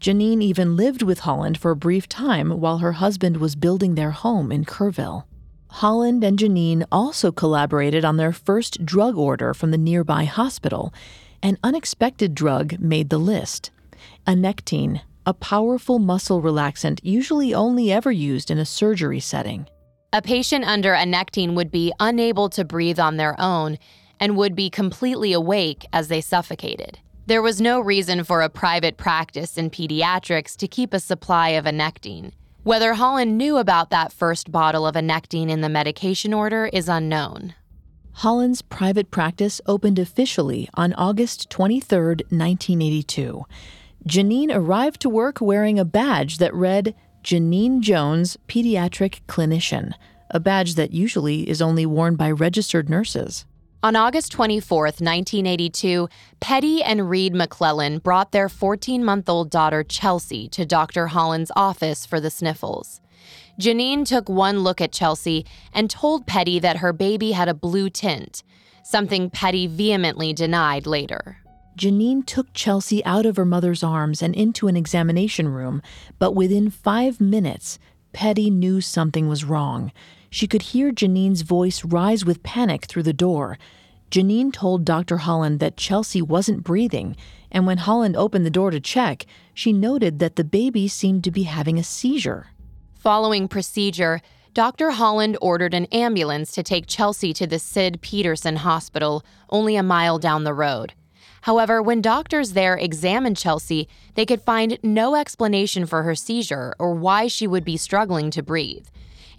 [0.00, 4.12] Genene even lived with Holland for a brief time while her husband was building their
[4.12, 5.24] home in Kerrville.
[5.68, 10.94] Holland and Genene also collaborated on their first drug order from the nearby hospital.
[11.42, 13.70] An unexpected drug made the list
[14.26, 19.68] anectine, a powerful muscle relaxant usually only ever used in a surgery setting.
[20.14, 23.76] A patient under anectine would be unable to breathe on their own
[24.18, 26.98] and would be completely awake as they suffocated.
[27.30, 31.64] There was no reason for a private practice in pediatrics to keep a supply of
[31.64, 32.32] anectine.
[32.64, 37.54] Whether Holland knew about that first bottle of anectine in the medication order is unknown.
[38.14, 41.98] Holland's private practice opened officially on August 23,
[42.30, 43.44] 1982.
[44.08, 49.92] Genene arrived to work wearing a badge that read Genene Jones, Pediatric Clinician,
[50.30, 53.46] a badge that usually is only worn by registered nurses.
[53.82, 56.06] On August 24, 1982,
[56.38, 61.06] Petti and Reed McClellan brought their 14 month old daughter Chelsea to Dr.
[61.06, 63.00] Holland's office for the sniffles.
[63.58, 67.88] Genene took one look at Chelsea and told Petti that her baby had a blue
[67.88, 68.42] tint,
[68.84, 71.38] something Petti vehemently denied later.
[71.78, 75.80] Genene took Chelsea out of her mother's arms and into an examination room,
[76.18, 77.78] but within five minutes,
[78.12, 79.90] Petti knew something was wrong.
[80.30, 83.58] She could hear Genene's voice rise with panic through the door.
[84.10, 85.18] Genene told Dr.
[85.18, 87.16] Holland that Chelsea wasn't breathing,
[87.50, 91.30] and when Holland opened the door to check, she noted that the baby seemed to
[91.30, 92.48] be having a seizure.
[92.94, 94.20] Following procedure,
[94.54, 94.90] Dr.
[94.90, 100.18] Holland ordered an ambulance to take Chelsea to the Sid Peterson Hospital, only a mile
[100.18, 100.92] down the road.
[101.42, 106.94] However, when doctors there examined Chelsea, they could find no explanation for her seizure or
[106.94, 108.86] why she would be struggling to breathe.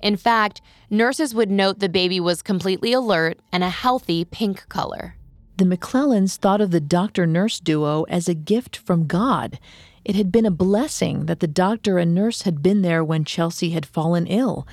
[0.02, 5.16] In fact, nurses would note the baby was completely alert and a healthy pink color.
[5.58, 9.60] The McClellans thought of the doctor nurse duo as a gift from God.
[10.04, 13.70] It had been a blessing that the doctor and nurse had been there when Chelsea
[13.70, 14.68] had fallen ill.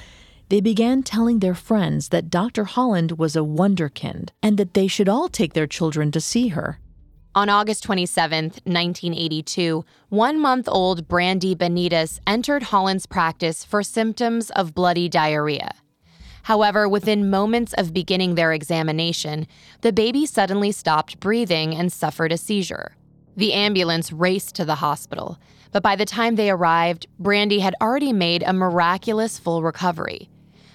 [0.49, 2.65] They began telling their friends that Dr.
[2.65, 6.81] Holland was a wonderkind and that they should all take their children to see her.
[7.39, 14.75] On August 27, 1982, one month old Brandy Benitez entered Holland's practice for symptoms of
[14.75, 15.71] bloody diarrhea.
[16.43, 19.47] However, within moments of beginning their examination,
[19.83, 22.97] the baby suddenly stopped breathing and suffered a seizure.
[23.37, 25.39] The ambulance raced to the hospital,
[25.71, 30.29] but by the time they arrived, Brandy had already made a miraculous full recovery.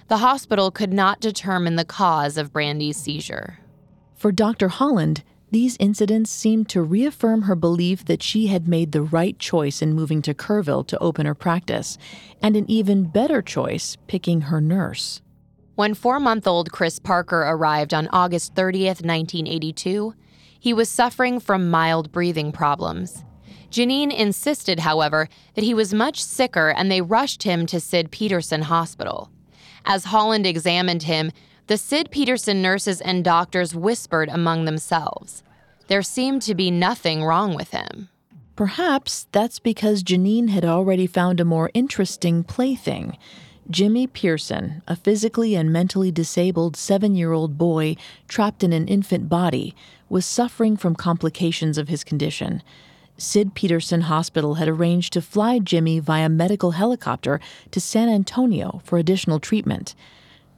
[0.08, 3.60] The hospital could not determine the cause of Brandy's seizure.
[4.16, 4.70] For Dr.
[4.70, 5.24] Holland,
[5.54, 9.94] these incidents seemed to reaffirm her belief that she had made the right choice in
[9.94, 11.98] moving to Kerrville to open her practice,
[12.42, 15.22] and an even better choice picking her nurse.
[15.76, 20.14] When four month old Chris Parker arrived on August 30th, 1982,
[20.60, 23.24] He was suffering from mild breathing problems.
[23.70, 28.62] Genene insisted, however, that he was much sicker and they rushed him to Sid Peterson
[28.64, 29.30] Hospital.
[29.86, 31.32] As Holland examined him,
[31.74, 35.42] the Sid Peterson nurses and doctors whispered among themselves.
[35.88, 38.10] There seemed to be nothing wrong with him.
[38.56, 43.18] Perhaps that's because Genene had already found a more interesting plaything.
[43.72, 47.96] Jimmy Pearson, a physically and mentally disabled seven year old boy
[48.28, 49.74] trapped in an infant body,
[50.10, 52.62] was suffering from complications of his condition.
[53.18, 57.40] Sid Peterson Hospital had arranged to fly Jimmy via medical helicopter
[57.72, 59.96] to San Antonio for additional treatment.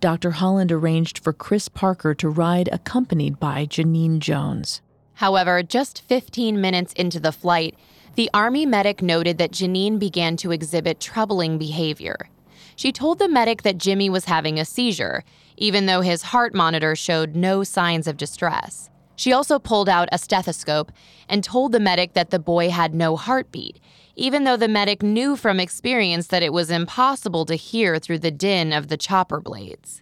[0.05, 0.29] Dr.
[0.29, 4.83] Holland arranged for Chris Parker to ride accompanied by Genene Jones.
[5.15, 7.75] However, just 15 minutes into the flight,
[8.13, 12.29] the Army medic noted that Genene began to exhibit troubling behavior.
[12.75, 15.23] She told the medic that Jimmy was having a seizure,
[15.57, 18.91] even though his heart monitor showed no signs of distress.
[19.15, 20.91] She also pulled out a stethoscope
[21.29, 23.79] and told the medic that the boy had no heartbeat,
[24.15, 28.31] even though the medic knew from experience that it was impossible to hear through the
[28.31, 30.01] din of the chopper blades.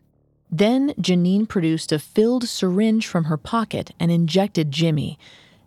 [0.52, 5.18] Then Genene produced a filled syringe from her pocket and injected Jimmy.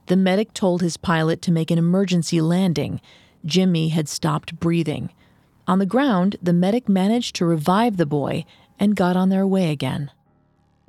[0.06, 3.00] The medic told his pilot to make an emergency landing.
[3.44, 5.10] Jimmy had stopped breathing.
[5.66, 8.44] On the ground, the medic managed to revive the boy
[8.78, 10.12] and got on their way again.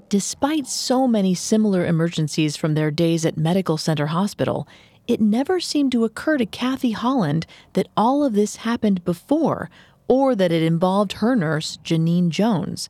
[0.10, 4.66] Despite so many similar emergencies from their days at Medical Center Hospital,
[5.06, 9.70] it never seemed to occur to Kathy Holland that all of this happened before
[10.08, 12.88] or that it involved her nurse, Genene Jones.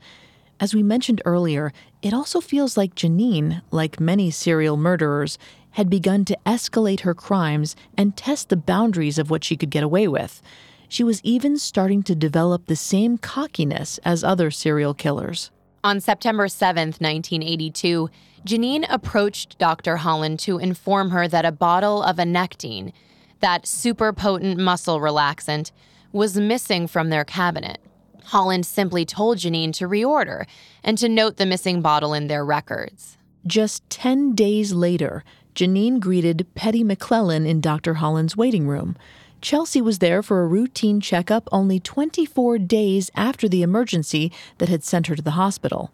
[0.59, 5.39] As we mentioned earlier, it also feels like Genene, like many serial murderers,
[5.72, 9.84] had begun to escalate her crimes and test the boundaries of what she could get
[9.84, 10.39] away with.
[10.88, 15.49] She was even starting to develop the same cockiness as other serial killers.
[15.84, 18.09] On September 7, 1982,
[18.45, 19.97] Genene approached Dr.
[19.97, 22.93] Holland to inform her that a bottle of anectine,
[23.39, 25.71] that super potent muscle relaxant,
[26.11, 27.80] was missing from their cabinet.
[28.25, 30.45] Holland simply told Genene to reorder
[30.84, 33.17] and to note the missing bottle in their records.
[33.45, 35.23] Just 10 days later,
[35.55, 37.95] Genene greeted Petti McClellan in Dr.
[37.95, 38.97] Holland's waiting room.
[39.41, 44.83] Chelsea was there for a routine checkup only 24 days after the emergency that had
[44.83, 45.93] sent her to the hospital.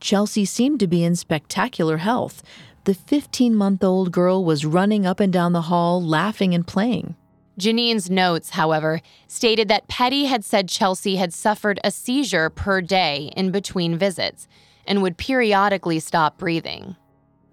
[0.00, 2.42] Chelsea seemed to be in spectacular health.
[2.84, 7.16] The 15 month old girl was running up and down the hall, laughing and playing.
[7.58, 13.32] Genene's notes, however, stated that Petti had said Chelsea had suffered a seizure per day
[13.36, 14.48] in between visits
[14.86, 16.96] and would periodically stop breathing.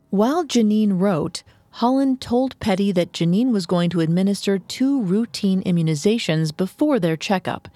[0.09, 1.43] While Genene wrote,
[1.75, 7.69] Holland told Petti that Genene was going to administer two routine immunizations before their checkup.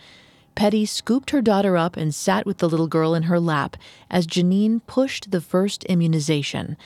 [0.56, 3.78] Petti scooped her daughter up and sat with the little girl in her lap
[4.10, 6.78] as Genene pushed the first immunization.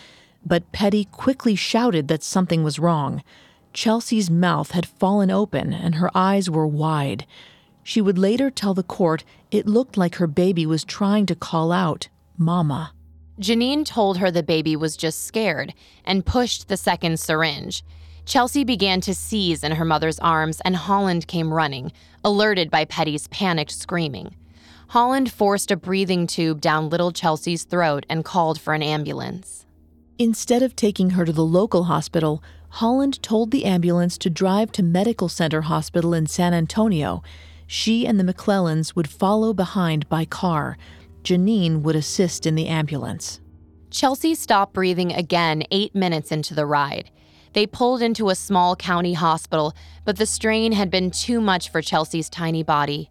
[0.46, 3.24] But Petti quickly shouted that something was wrong.
[3.74, 7.26] Chelsea's mouth had fallen open and her eyes were wide.
[7.84, 11.72] She would later tell the court it looked like her baby was trying to call
[11.72, 12.08] out,
[12.38, 12.94] Mama.
[13.40, 15.74] Genene told her the baby was just scared
[16.04, 17.84] and pushed the second syringe.
[18.26, 21.92] Chelsea began to seize in her mother's arms, and Holland came running,
[22.24, 24.36] alerted by Petti's panicked screaming.
[24.90, 29.66] Holland forced a breathing tube down little Chelsea's throat and called for an ambulance.
[30.18, 34.84] Instead of taking her to the local hospital, Holland told the ambulance to drive to
[34.84, 37.24] Medical Center Hospital in San Antonio.
[37.66, 40.78] She and the McClellans would follow behind by car,
[41.24, 43.40] Genene would assist in the ambulance.
[43.92, 47.10] Chelsea stopped breathing again eight minutes into the ride.
[47.54, 51.82] They pulled into a small county hospital, but the strain had been too much for
[51.82, 53.10] Chelsea's tiny body.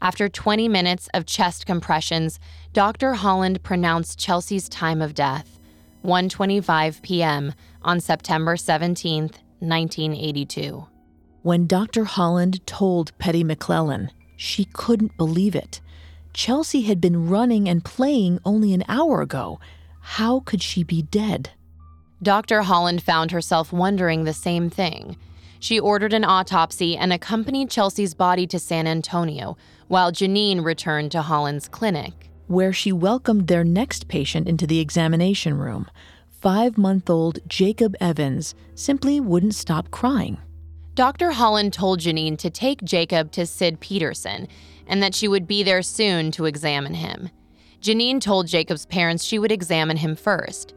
[0.00, 2.38] After 20 minutes of chest compressions,
[2.72, 3.14] Dr.
[3.14, 5.58] Holland pronounced Chelsea's time of death,
[6.04, 7.52] 1:25 p.m.
[7.82, 9.22] on September 17,
[9.60, 10.86] 1982.
[11.42, 12.04] When Dr.
[12.04, 15.80] Holland told Petti McClellan, she couldn't believe it.
[16.32, 19.58] Chelsea had been running and playing only an hour ago.
[20.00, 21.50] How could she be dead?
[22.22, 22.62] Dr.
[22.62, 25.16] Holland found herself wondering the same thing.
[25.60, 29.56] She ordered an autopsy and accompanied Chelsea's body to San Antonio,
[29.88, 32.30] while Genene returned to Holland's clinic.
[32.46, 35.90] Where she welcomed their next patient into the examination room.
[36.28, 40.38] Five month old Jacob Evans simply wouldn't stop crying.
[40.94, 41.30] Dr.
[41.30, 44.48] Holland told Genene to take Jacob to Sid Peterson
[44.88, 47.30] and that she would be there soon to examine him.
[47.80, 50.74] Genene told Jacob's parents she would examine him first.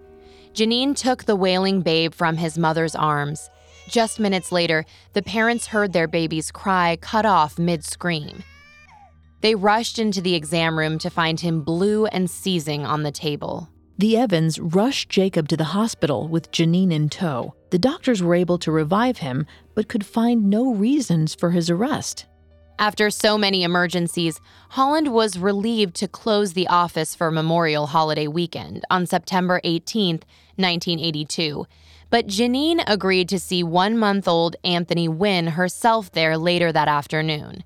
[0.54, 3.50] Genene took the wailing babe from his mother's arms.
[3.88, 8.44] Just minutes later, the parents heard their baby's cry cut off mid scream.
[9.42, 13.70] They rushed into the exam room to find him blue and seizing on the table.
[13.98, 17.56] The Evans rushed Jacob to the hospital with Genene in tow.
[17.72, 19.46] The doctors were able to revive him,
[19.76, 22.26] but could find no reasons for his arrest.
[22.82, 28.84] After so many emergencies, Holland was relieved to close the office for Memorial Holiday weekend
[28.90, 30.16] on September 18,
[30.56, 31.68] 1982.
[32.10, 37.64] But Genene agreed to see one month old Anthony Wynne herself there later that afternoon.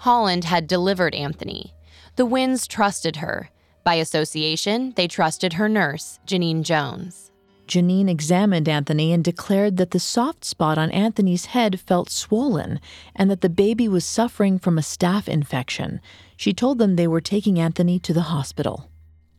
[0.00, 1.72] Holland had delivered Anthony.
[2.16, 3.50] The Wynnes trusted her.
[3.84, 7.25] By association, they trusted her nurse, Genene Jones.
[7.66, 12.80] Genene examined Anthony and declared that the soft spot on Anthony's head felt swollen
[13.14, 16.00] and that the baby was suffering from a staph infection.
[16.36, 18.88] She told them they were taking Anthony to the hospital.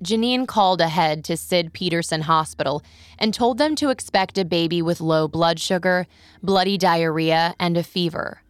[0.04, 2.84] Genene called ahead to Sid Peterson Hospital
[3.18, 6.06] and told them to expect a baby with low blood sugar,
[6.44, 8.42] bloody diarrhea, and a fever.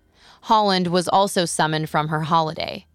[0.42, 2.86] Holland was also summoned from her holiday.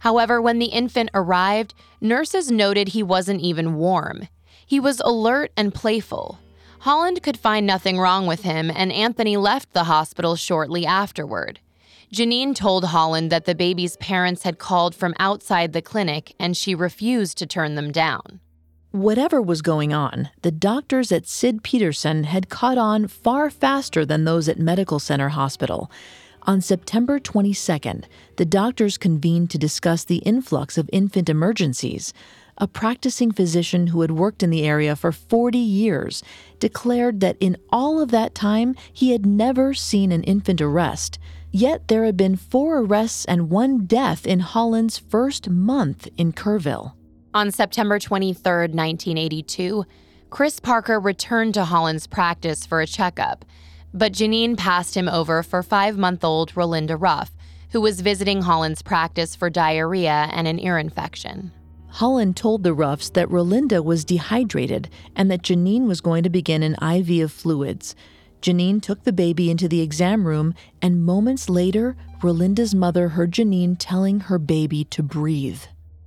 [0.00, 4.28] However, when the infant arrived, nurses noted he wasn't even warm.
[4.72, 6.38] He was alert and playful.
[6.78, 11.60] Holland could find nothing wrong with him, and Anthony left the hospital shortly afterward.
[12.10, 16.74] Genene told Holland that the baby's parents had called from outside the clinic and she
[16.74, 18.40] refused to turn them down.
[18.92, 24.24] Whatever was going on, the doctors at Sid Peterson had caught on far faster than
[24.24, 25.90] those at Medical Center Hospital.
[26.44, 28.04] On September 22nd,
[28.36, 32.14] the doctors convened to discuss the influx of infant emergencies.
[32.62, 36.22] A practicing physician who had worked in the area for 40 years
[36.60, 41.18] declared that in all of that time he had never seen an infant arrest.
[41.50, 46.92] Yet there had been four arrests and one death in Holland's first month in Kerrville.
[47.34, 49.84] On September 23, 1982,
[50.30, 53.44] Chris Parker returned to Holland's practice for a checkup,
[53.92, 57.32] but Genene passed him over for five month old Rolinda Ruff,
[57.72, 61.50] who was visiting Holland's practice for diarrhea and an ear infection.
[61.92, 66.62] Holland told the Ruffs that Rolinda was dehydrated and that Genene was going to begin
[66.62, 67.94] an IV of fluids.
[68.40, 73.76] Genene took the baby into the exam room, and moments later, Rolinda's mother heard Genene
[73.78, 75.60] telling her baby to breathe.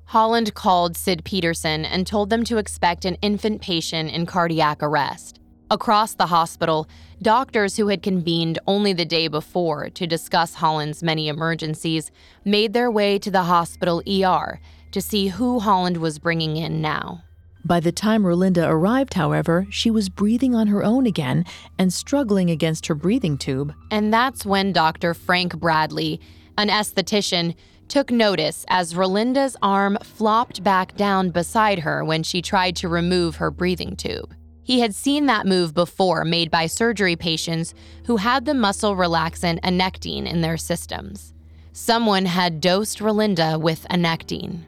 [0.06, 5.40] Holland called Sid Peterson and told them to expect an infant patient in cardiac arrest.
[5.70, 6.88] Across the hospital,
[7.22, 12.12] doctors who had convened only the day before to discuss Holland's many emergencies
[12.44, 14.60] made their way to the hospital ER
[14.96, 17.22] to see who Holland was bringing in now.
[17.66, 21.44] By the time Rolinda arrived, however, she was breathing on her own again
[21.78, 23.74] and struggling against her breathing tube.
[23.92, 25.14] And that's when Dr.
[25.14, 26.22] Frank Bradley,
[26.58, 27.56] an esthetician,
[27.90, 33.36] took notice as Rolinda's arm flopped back down beside her when she tried to remove
[33.36, 34.34] her breathing tube.
[34.64, 37.74] He had seen that move before made by surgery patients
[38.06, 41.34] who had the muscle relaxant anectine in their systems.
[41.74, 44.64] Someone had dosed Rolinda with anectine.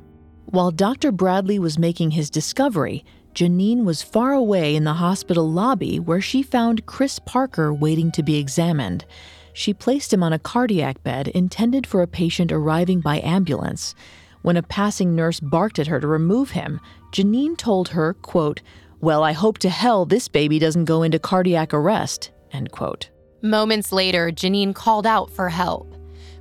[0.50, 1.12] While Dr.
[1.12, 3.04] Bradley was making his discovery,
[3.36, 8.24] Genene was far away in the hospital lobby where she found Chris Parker waiting to
[8.24, 9.04] be examined.
[9.52, 13.94] She placed him on a cardiac bed intended for a patient arriving by ambulance.
[14.42, 16.80] When a passing nurse barked at her to remove him,
[17.12, 18.62] Genene told her, quote,
[19.02, 23.10] Well, I hope to hell this baby doesn't go into cardiac arrest, end quote.
[23.42, 25.94] Moments later, Genene called out for help.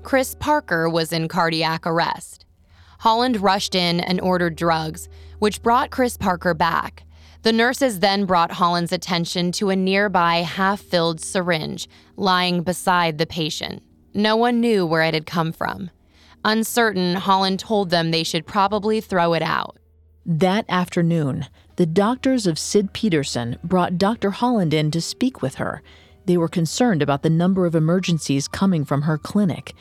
[0.05, 2.46] Chris Parker was in cardiac arrest.
[3.07, 7.05] Holland rushed in and ordered drugs, which brought Chris Parker back.
[7.43, 13.25] The nurses then brought Holland's attention to a nearby half filled syringe lying beside the
[13.25, 13.85] patient.
[14.13, 15.91] No one knew where it had come from.
[16.45, 19.79] Uncertain, Holland told them they should probably throw it out.
[20.25, 21.47] That afternoon,
[21.77, 24.33] the doctors of Sid Peterson brought Dr.
[24.33, 25.81] Holland in to speak with her.
[26.25, 29.77] They were concerned about the number of emergencies coming from her clinic.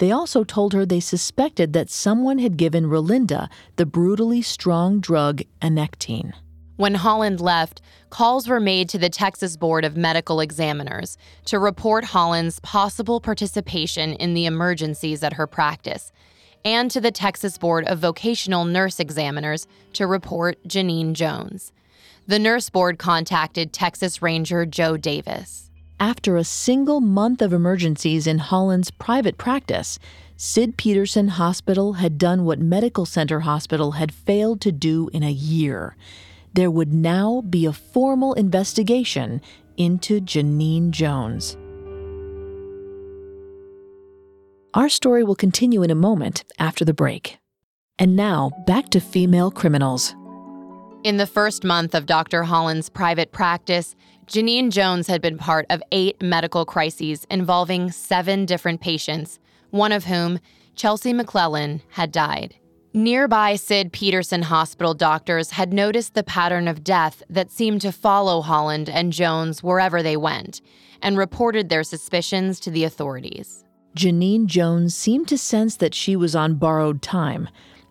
[0.00, 5.42] They also told her they suspected that someone had given Rolinda the brutally strong drug
[5.60, 6.32] anectine.
[6.76, 12.04] When Holland left, calls were made to the Texas Board of Medical Examiners to report
[12.04, 16.12] Holland's possible participation in the emergencies at her practice,
[16.64, 21.72] and to the Texas Board of Vocational Nurse Examiners to report Genene Jones.
[22.26, 25.69] The nurse board contacted Texas Ranger Joe Davis.
[26.00, 29.98] After a single month of emergencies in Holland's private practice,
[30.34, 35.30] Sid Peterson Hospital had done what Medical Center Hospital had failed to do in a
[35.30, 35.98] year.
[36.54, 39.42] There would now be a formal investigation
[39.76, 41.58] into Genene Jones.
[44.72, 47.36] Our story will continue in a moment after the break.
[47.98, 50.14] And now, back to female criminals.
[51.02, 52.42] In the first month of Dr.
[52.42, 53.96] Holland's private practice,
[54.30, 60.04] Genene Jones had been part of eight medical crises involving seven different patients, one of
[60.04, 60.38] whom,
[60.76, 62.54] Chelsea McClellan, had died.
[62.94, 68.40] Nearby Sid Peterson Hospital doctors had noticed the pattern of death that seemed to follow
[68.40, 70.60] Holland and Jones wherever they went
[71.02, 73.64] and reported their suspicions to the authorities.
[73.96, 77.48] Genene Jones seemed to sense that she was on borrowed time.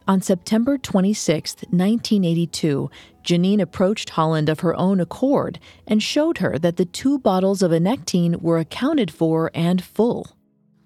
[0.10, 2.89] On September 26, 1982,
[3.24, 7.70] Genene approached Holland of her own accord and showed her that the two bottles of
[7.70, 10.36] Anectine were accounted for and full.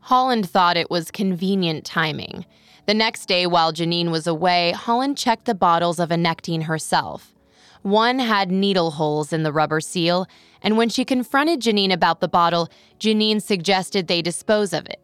[0.02, 2.46] Holland thought it was convenient timing.
[2.86, 7.34] The next day, while Genene was away, Holland checked the bottles of Anectine herself.
[7.82, 10.28] One had needle holes in the rubber seal,
[10.62, 12.68] and when she confronted Genene about the bottle,
[13.00, 15.02] Genene suggested they dispose of it.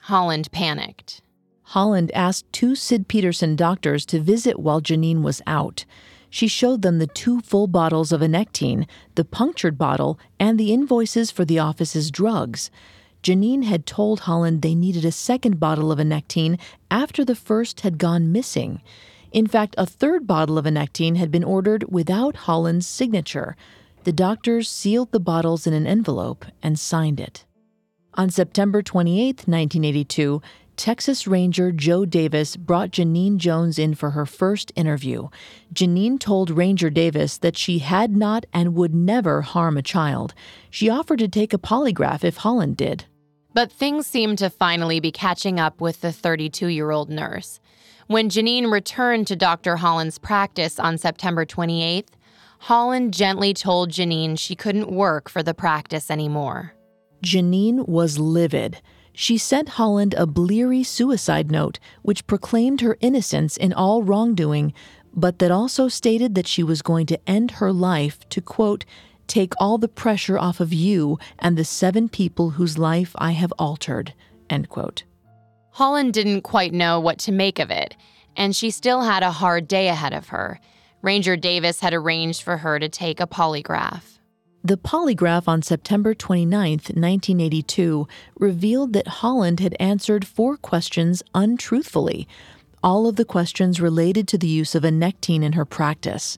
[0.00, 1.20] Holland panicked.
[1.70, 5.84] Holland asked two Sid Peterson doctors to visit while Genene was out.
[6.28, 11.30] She showed them the two full bottles of Anectine, the punctured bottle, and the invoices
[11.30, 12.72] for the office's drugs.
[13.22, 16.58] Genene had told Holland they needed a second bottle of Anectine
[16.90, 18.82] after the first had gone missing.
[19.30, 23.54] In fact, a third bottle of Anectine had been ordered without Holland's signature.
[24.02, 27.44] The doctors sealed the bottles in an envelope and signed it.
[28.14, 30.42] On September 28, 1982,
[30.80, 35.28] Texas Ranger Joe Davis brought Genene Jones in for her first interview.
[35.74, 40.32] Genene told Ranger Davis that she had not and would never harm a child.
[40.70, 43.04] She offered to take a polygraph if Holland did.
[43.52, 47.60] But things seemed to finally be catching up with the 32 year old nurse.
[48.06, 49.76] When Genene returned to Dr.
[49.76, 52.14] Holland's practice on September 28th,
[52.60, 56.72] Holland gently told Genene she couldn't work for the practice anymore.
[57.22, 58.80] Genene was livid
[59.12, 64.72] she sent Holland a bleary suicide note which proclaimed her innocence in all wrongdoing,
[65.14, 68.84] but that also stated that she was going to end her life to, quote,
[69.26, 73.52] take all the pressure off of you and the seven people whose life I have
[73.58, 74.12] altered,
[74.48, 75.04] end quote.
[75.70, 77.96] Holland didn't quite know what to make of it,
[78.36, 80.60] and she still had a hard day ahead of her.
[81.02, 84.19] Ranger Davis had arranged for her to take a polygraph.
[84.62, 88.06] The polygraph on September 29, 1982,
[88.38, 92.28] revealed that Holland had answered four questions untruthfully.
[92.82, 96.36] All of the questions related to the use of Anectine in her practice.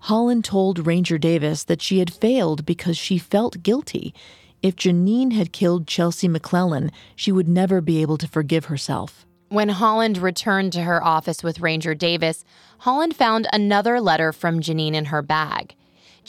[0.00, 4.14] Holland told Ranger Davis that she had failed because she felt guilty.
[4.62, 9.24] If Genene had killed Chelsea McClellan, she would never be able to forgive herself.
[9.48, 12.44] When Holland returned to her office with Ranger Davis,
[12.78, 15.76] Holland found another letter from Genene in her bag.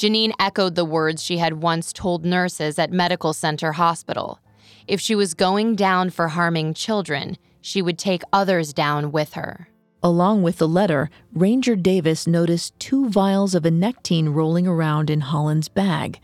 [0.01, 4.39] Genene echoed the words she had once told nurses at Medical Center Hospital.
[4.87, 9.67] If she was going down for harming children, she would take others down with her.
[10.01, 15.69] Along with the letter, Ranger Davis noticed two vials of Anectine rolling around in Holland's
[15.69, 16.19] bag.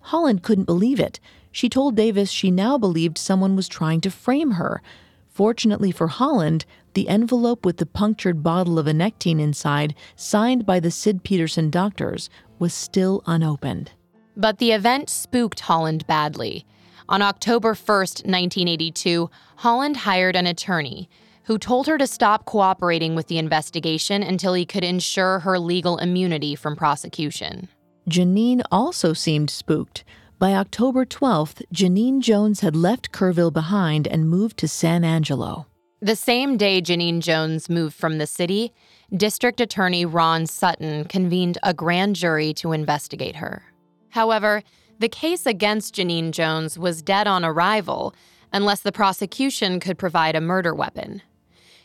[0.00, 1.18] Holland couldn't believe it.
[1.50, 4.82] She told Davis she now believed someone was trying to frame her.
[5.30, 10.90] Fortunately for Holland, the envelope with the punctured bottle of Anectine inside, signed by the
[10.90, 12.28] Sid Peterson doctors,
[12.62, 13.90] was still unopened.
[14.36, 16.64] But the event spooked Holland badly.
[17.08, 21.10] On October 1st, 1982, Holland hired an attorney
[21.46, 25.98] who told her to stop cooperating with the investigation until he could ensure her legal
[25.98, 27.68] immunity from prosecution.
[28.08, 30.04] Genene also seemed spooked.
[30.38, 35.66] By October 12th, Genene Jones had left Kerrville behind and moved to San Angelo.
[36.00, 38.72] The same day Genene Jones moved from the city,
[39.16, 43.62] District Attorney Ron Sutton convened a grand jury to investigate her.
[44.08, 44.62] However,
[44.98, 48.14] the case against Genene Jones was dead on arrival
[48.54, 51.20] unless the prosecution could provide a murder weapon.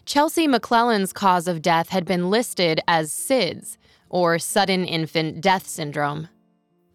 [0.05, 3.77] Chelsea McClellan's cause of death had been listed as SIDS,
[4.09, 6.29] or sudden infant death syndrome.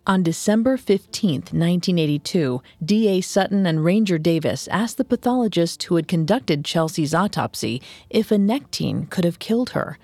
[0.05, 3.21] On December 15, 1982, D.A.
[3.21, 7.81] Sutton and Ranger Davis asked the pathologist who had conducted Chelsea's autopsy
[8.11, 9.99] if Anectine could have killed her.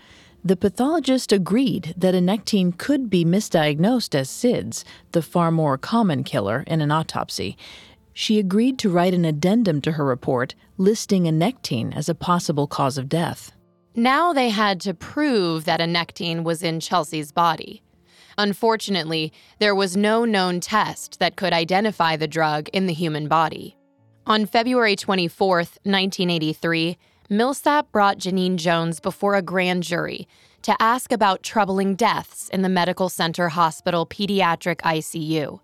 [0.44, 6.64] The pathologist agreed that Anectine could be misdiagnosed as SIDS, the far more common killer
[6.66, 7.56] in an autopsy.
[8.12, 12.98] She agreed to write an addendum to her report listing Anectine as a possible cause
[12.98, 13.52] of death.
[13.94, 17.82] Now they had to prove that Anectine was in Chelsea's body.
[18.38, 23.76] Unfortunately, there was no known test that could identify the drug in the human body.
[24.24, 26.96] On February 24, 1983,
[27.30, 30.26] Millsap brought Genene Jones before a grand jury
[30.62, 35.60] to ask about troubling deaths in the Medical Center Hospital Pediatric ICU.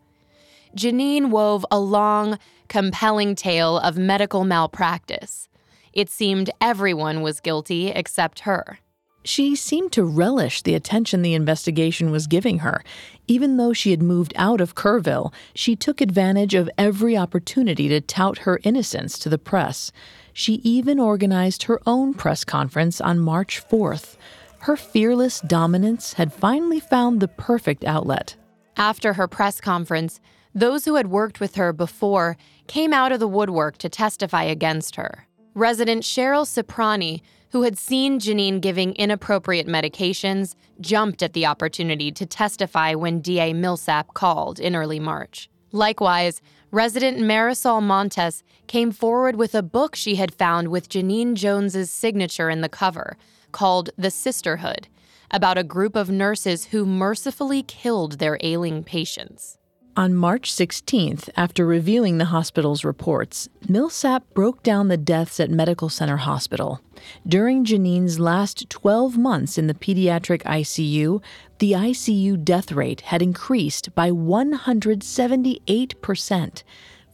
[0.76, 2.38] Genene wove a long,
[2.68, 5.48] compelling tale of medical malpractice.
[5.94, 8.78] It seemed everyone was guilty except her.
[9.24, 12.84] She seemed to relish the attention the investigation was giving her.
[13.26, 18.02] Even though she had moved out of Kerrville, she took advantage of every opportunity to
[18.02, 19.90] tout her innocence to the press.
[20.34, 24.16] She even organized her own press conference on March 4th.
[24.58, 28.34] Her fearless dominance had finally found the perfect outlet.
[28.76, 30.20] After her press conference,
[30.52, 34.96] those who had worked with her before came out of the woodwork to testify against
[34.96, 35.28] her.
[35.54, 37.20] Resident Cheryl Ciprani,
[37.50, 43.52] who had seen Genene giving inappropriate medications, jumped at the opportunity to testify when DA
[43.52, 45.48] Millsap called in early March.
[45.74, 51.90] Likewise, resident Marisol Montes came forward with a book she had found with Genene Jones's
[51.90, 53.16] signature in the cover,
[53.50, 54.86] called The Sisterhood,
[55.32, 59.58] about a group of nurses who mercifully killed their ailing patients.
[59.96, 65.88] On March 16th, after reviewing the hospital's reports, Millsap broke down the deaths at Medical
[65.88, 66.80] Center Hospital.
[67.24, 71.22] During Genene's last 12 months in the pediatric ICU,
[71.60, 76.62] the ICU death rate had increased by 178%.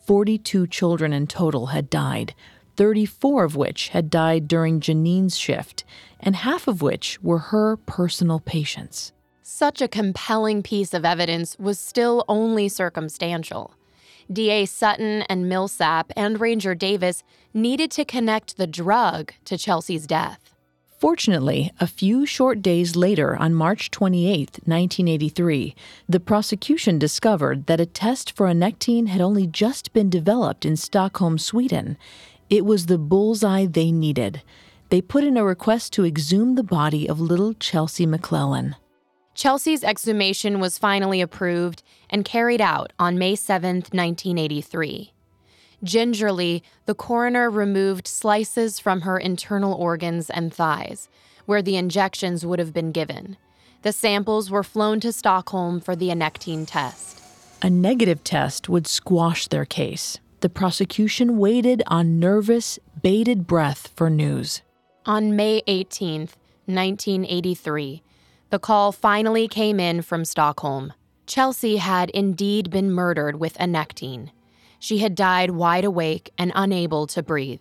[0.07, 2.35] 42 children in total had died,
[2.78, 5.85] 34 of which had died during Genene's shift,
[6.18, 9.12] and half of which were her personal patients.
[9.53, 13.74] Such a compelling piece of evidence was still only circumstantial.
[14.32, 20.55] DA Sutton and Millsap and Ranger Davis needed to connect the drug to Chelsea's death.
[21.01, 25.74] Fortunately, a few short days later, on March 28, 1983,
[26.09, 31.38] the prosecution discovered that a test for anectine had only just been developed in Stockholm,
[31.38, 31.98] Sweden.
[32.48, 34.42] It was the bullseye they needed.
[34.90, 38.76] They put in a request to exhume the body of little Chelsea McClellan.
[39.41, 45.14] Chelsea's exhumation was finally approved and carried out on May 7, 1983.
[45.82, 51.09] Gingerly, the coroner removed slices from her internal organs and thighs,
[51.47, 53.38] where the injections would have been given.
[53.80, 57.22] The samples were flown to Stockholm for the anectine test.
[57.62, 60.18] A negative test would squash their case.
[60.41, 64.61] The prosecution waited on nervous, bated breath for news.
[65.07, 66.28] On May 18,
[66.66, 68.03] 1983,
[68.51, 70.92] the call finally came in from Stockholm.
[71.26, 74.30] Chelsea had indeed been murdered with anectine.
[74.78, 77.61] She had died wide awake and unable to breathe.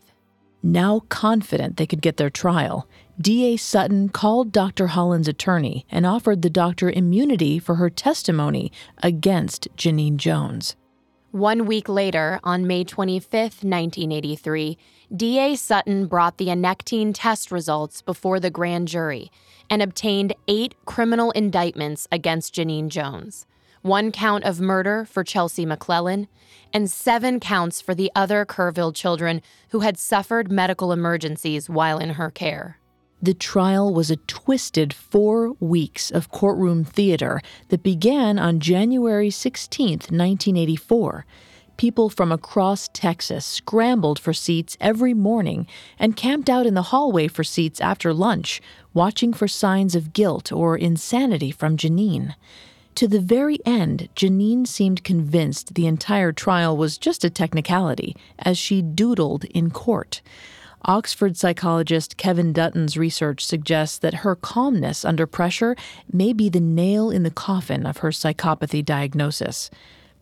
[0.63, 2.87] Now confident they could get their trial,
[3.21, 4.87] DA Sutton called Dr.
[4.87, 8.71] Holland's attorney and offered the doctor immunity for her testimony
[9.03, 10.75] against Genene Jones.
[11.31, 13.31] One week later, on May 25,
[13.63, 14.77] 1983,
[15.15, 19.31] DA Sutton brought the anectine test results before the grand jury
[19.69, 23.45] and obtained eight criminal indictments against Genene Jones
[23.81, 26.27] one count of murder for Chelsea McClellan,
[26.73, 32.11] and seven counts for the other Kerrville children who had suffered medical emergencies while in
[32.11, 32.77] her care.
[33.21, 39.89] The trial was a twisted four weeks of courtroom theater that began on January 16,
[39.89, 41.25] 1984
[41.79, 45.65] people from across Texas scrambled for seats every morning
[45.97, 48.61] and camped out in the hallway for seats after lunch,
[48.93, 52.35] watching for signs of guilt or insanity from Genene.
[52.95, 58.57] To the very end, Genene seemed convinced the entire trial was just a technicality, as
[58.57, 60.21] she doodled in court.
[60.85, 65.75] Oxford psychologist Kevin Dutton's research suggests that her calmness under pressure
[66.11, 69.69] may be the nail in the coffin of her psychopathy diagnosis.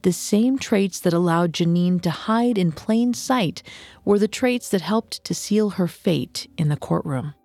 [0.02, 3.62] The same traits that allowed Genene to hide in plain sight
[4.04, 7.36] were the traits that helped to seal her fate in the courtroom.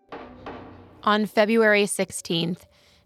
[1.05, 2.57] On February 16,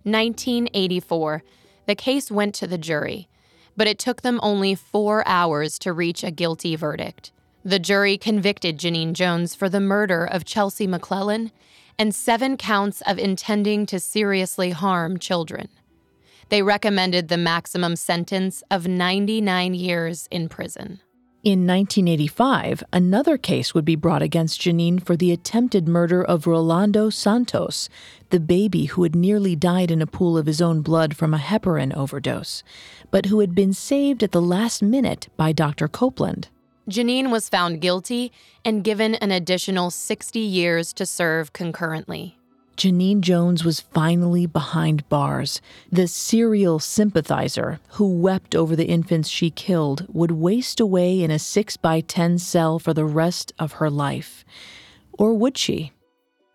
[0.04, 1.42] 1984,
[1.86, 3.28] the case went to the jury,
[3.76, 7.32] but it took them only four hours to reach a guilty verdict.
[7.66, 11.50] The jury convicted Genene Jones for the murder of Chelsea McClellan
[11.98, 15.68] and seven counts of intending to seriously harm children.
[16.48, 21.00] They recommended the maximum sentence of 99 years in prison.
[21.42, 27.10] In 1985, another case would be brought against Genene for the attempted murder of Rolando
[27.10, 27.88] Santos,
[28.30, 31.38] the baby who had nearly died in a pool of his own blood from a
[31.38, 32.62] heparin overdose,
[33.10, 35.88] but who had been saved at the last minute by Dr.
[35.88, 36.48] Copeland.
[36.88, 38.30] Genene was found guilty
[38.64, 42.38] and given an additional 60 years to serve concurrently.
[42.76, 45.60] Genene Jones was finally behind bars.
[45.90, 51.38] The serial sympathizer who wept over the infants she killed would waste away in a
[51.38, 54.44] 6 by 10 cell for the rest of her life.
[55.12, 55.92] Or would she?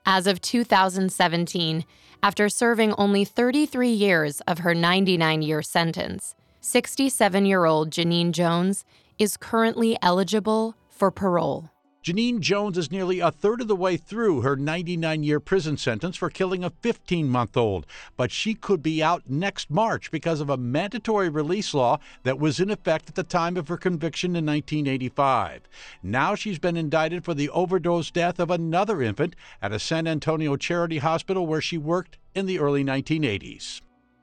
[0.06, 1.86] As of 2017,
[2.24, 8.86] after serving only 33 years of her 99 year sentence, 67 year old Genene Jones
[9.22, 11.70] is currently eligible for parole.
[12.04, 16.18] Genene Jones is nearly a third of the way through her 99 year prison sentence
[16.18, 17.86] for killing a 15 month old,
[18.18, 22.60] but she could be out next March because of a mandatory release law that was
[22.60, 25.70] in effect at the time of her conviction in 1985.
[26.02, 30.56] Now she's been indicted for the overdose death of another infant at a San Antonio
[30.56, 33.82] charity hospital where she worked in the early 1980s.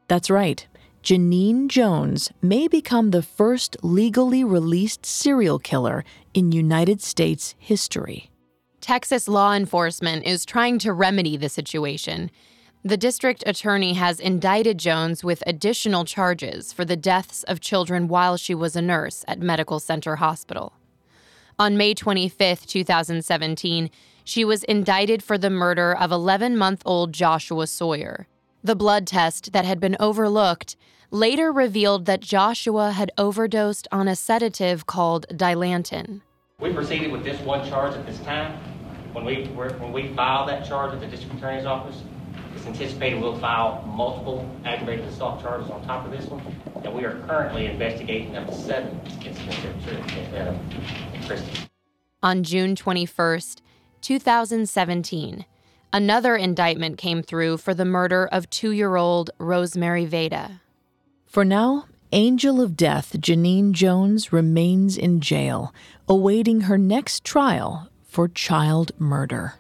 [0.09, 0.67] That's right.
[1.03, 8.31] Genene Jones may become the first legally released serial killer in United States history.
[8.81, 12.31] Texas law enforcement is trying to remedy the situation.
[12.85, 18.37] The district attorney has indicted Jones with additional charges for the deaths of children while
[18.37, 20.73] she was a nurse at Medical Center Hospital.
[21.59, 23.91] On May 25, 2017,
[24.25, 28.27] she was indicted for the murder of 11 month old Joshua Sawyer.
[28.69, 30.77] The blood test that had been overlooked
[31.11, 36.21] later revealed that Joshua had overdosed on a sedative called Dilantin.
[36.61, 38.61] We proceeded with this one charge at this time.
[39.15, 42.03] When we, when we file that charge at the district attorney's office,
[42.55, 46.43] it's anticipated we'll file multiple aggravated assault charges on top of this one.
[46.85, 49.87] And we are currently investigating up to seven incidents
[50.35, 50.59] uh,
[51.27, 51.71] Christie.
[52.23, 53.63] On June 21st,
[54.03, 55.47] 2017,
[55.93, 60.61] Another indictment came through for the murder of two year old Rosemary Vega.
[61.27, 65.75] For now, Angel of Death Genene Jones remains in jail,
[66.07, 69.55] awaiting her next trial for child murder.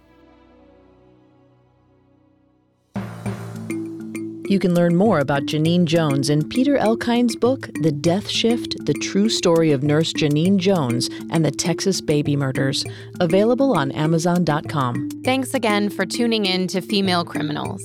[4.49, 8.94] You can learn more about Genene Jones in Peter Elkind's book, The Death Shift The
[8.94, 12.82] True Story of Nurse Genene Jones and the Texas Baby Murders,
[13.20, 15.11] available on Amazon.com.
[15.22, 17.82] Thanks again for tuning in to Female Criminals.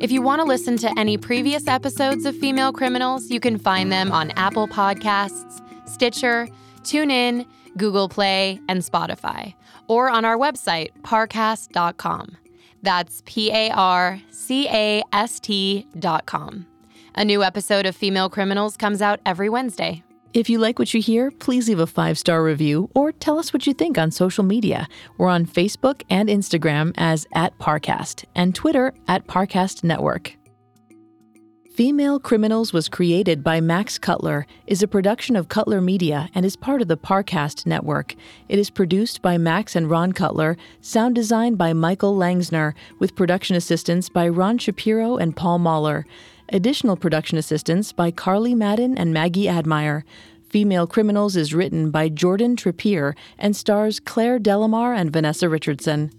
[0.00, 3.92] If you want to listen to any previous episodes of Female Criminals, you can find
[3.92, 6.48] them on Apple Podcasts, Stitcher,
[6.82, 7.46] TuneIn,
[7.76, 9.54] Google Play, and Spotify,
[9.86, 12.36] or on our website, parcast.com.
[12.82, 16.66] That's P A R C A S T dot com.
[17.14, 20.02] A new episode of Female Criminals comes out every Wednesday.
[20.32, 23.52] If you like what you hear, please leave a five star review or tell us
[23.52, 24.86] what you think on social media.
[25.18, 30.36] We're on Facebook and Instagram as at Parcast and Twitter at Parcast Network.
[31.80, 36.54] Female Criminals was created by Max Cutler, is a production of Cutler Media, and is
[36.54, 38.14] part of the Parcast network.
[38.50, 43.56] It is produced by Max and Ron Cutler, sound design by Michael Langsner, with production
[43.56, 46.04] assistance by Ron Shapiro and Paul Mahler.
[46.50, 50.04] Additional production assistance by Carly Madden and Maggie Admire.
[50.50, 56.10] Female Criminals is written by Jordan Trappier and stars Claire Delamar and Vanessa Richardson.